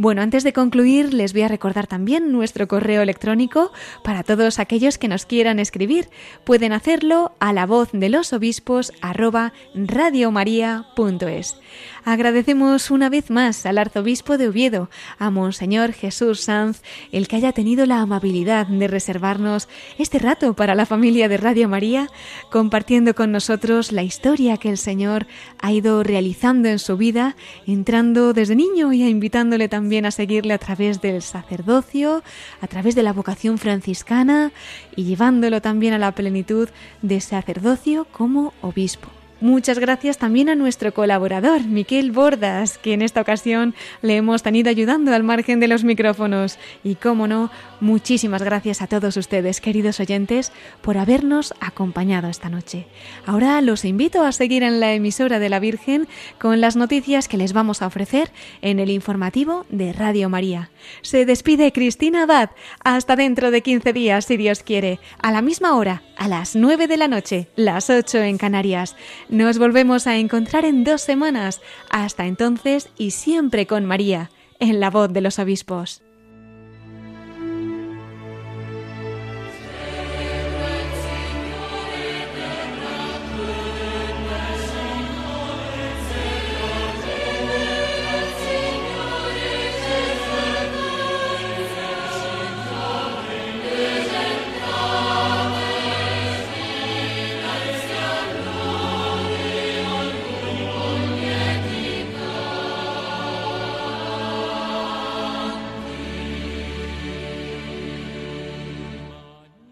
[0.00, 3.72] Bueno, antes de concluir, les voy a recordar también nuestro correo electrónico
[4.04, 6.08] para todos aquellos que nos quieran escribir.
[6.44, 11.56] Pueden hacerlo a la voz de los obispos arroba radiomaria.es.
[12.04, 14.88] Agradecemos una vez más al arzobispo de Oviedo,
[15.18, 16.82] a Monseñor Jesús Sanz,
[17.12, 19.68] el que haya tenido la amabilidad de reservarnos
[19.98, 22.08] este rato para la familia de Radio María,
[22.50, 25.26] compartiendo con nosotros la historia que el Señor
[25.60, 27.36] ha ido realizando en su vida,
[27.66, 32.22] entrando desde niño y invitándole también a seguirle a través del sacerdocio,
[32.60, 34.52] a través de la vocación franciscana
[34.96, 36.68] y llevándolo también a la plenitud
[37.02, 39.17] de sacerdocio como obispo.
[39.40, 43.72] Muchas gracias también a nuestro colaborador, Miquel Bordas, que en esta ocasión
[44.02, 46.58] le hemos tenido ayudando al margen de los micrófonos.
[46.82, 47.48] Y cómo no,
[47.80, 52.86] muchísimas gracias a todos ustedes, queridos oyentes, por habernos acompañado esta noche.
[53.26, 56.08] Ahora los invito a seguir en la emisora de la Virgen
[56.40, 60.70] con las noticias que les vamos a ofrecer en el informativo de Radio María.
[61.02, 62.50] Se despide Cristina Abad.
[62.82, 66.88] Hasta dentro de 15 días, si Dios quiere, a la misma hora, a las 9
[66.88, 68.96] de la noche, las 8 en Canarias.
[69.28, 71.60] Nos volvemos a encontrar en dos semanas.
[71.90, 76.02] Hasta entonces y siempre con María, en la voz de los obispos.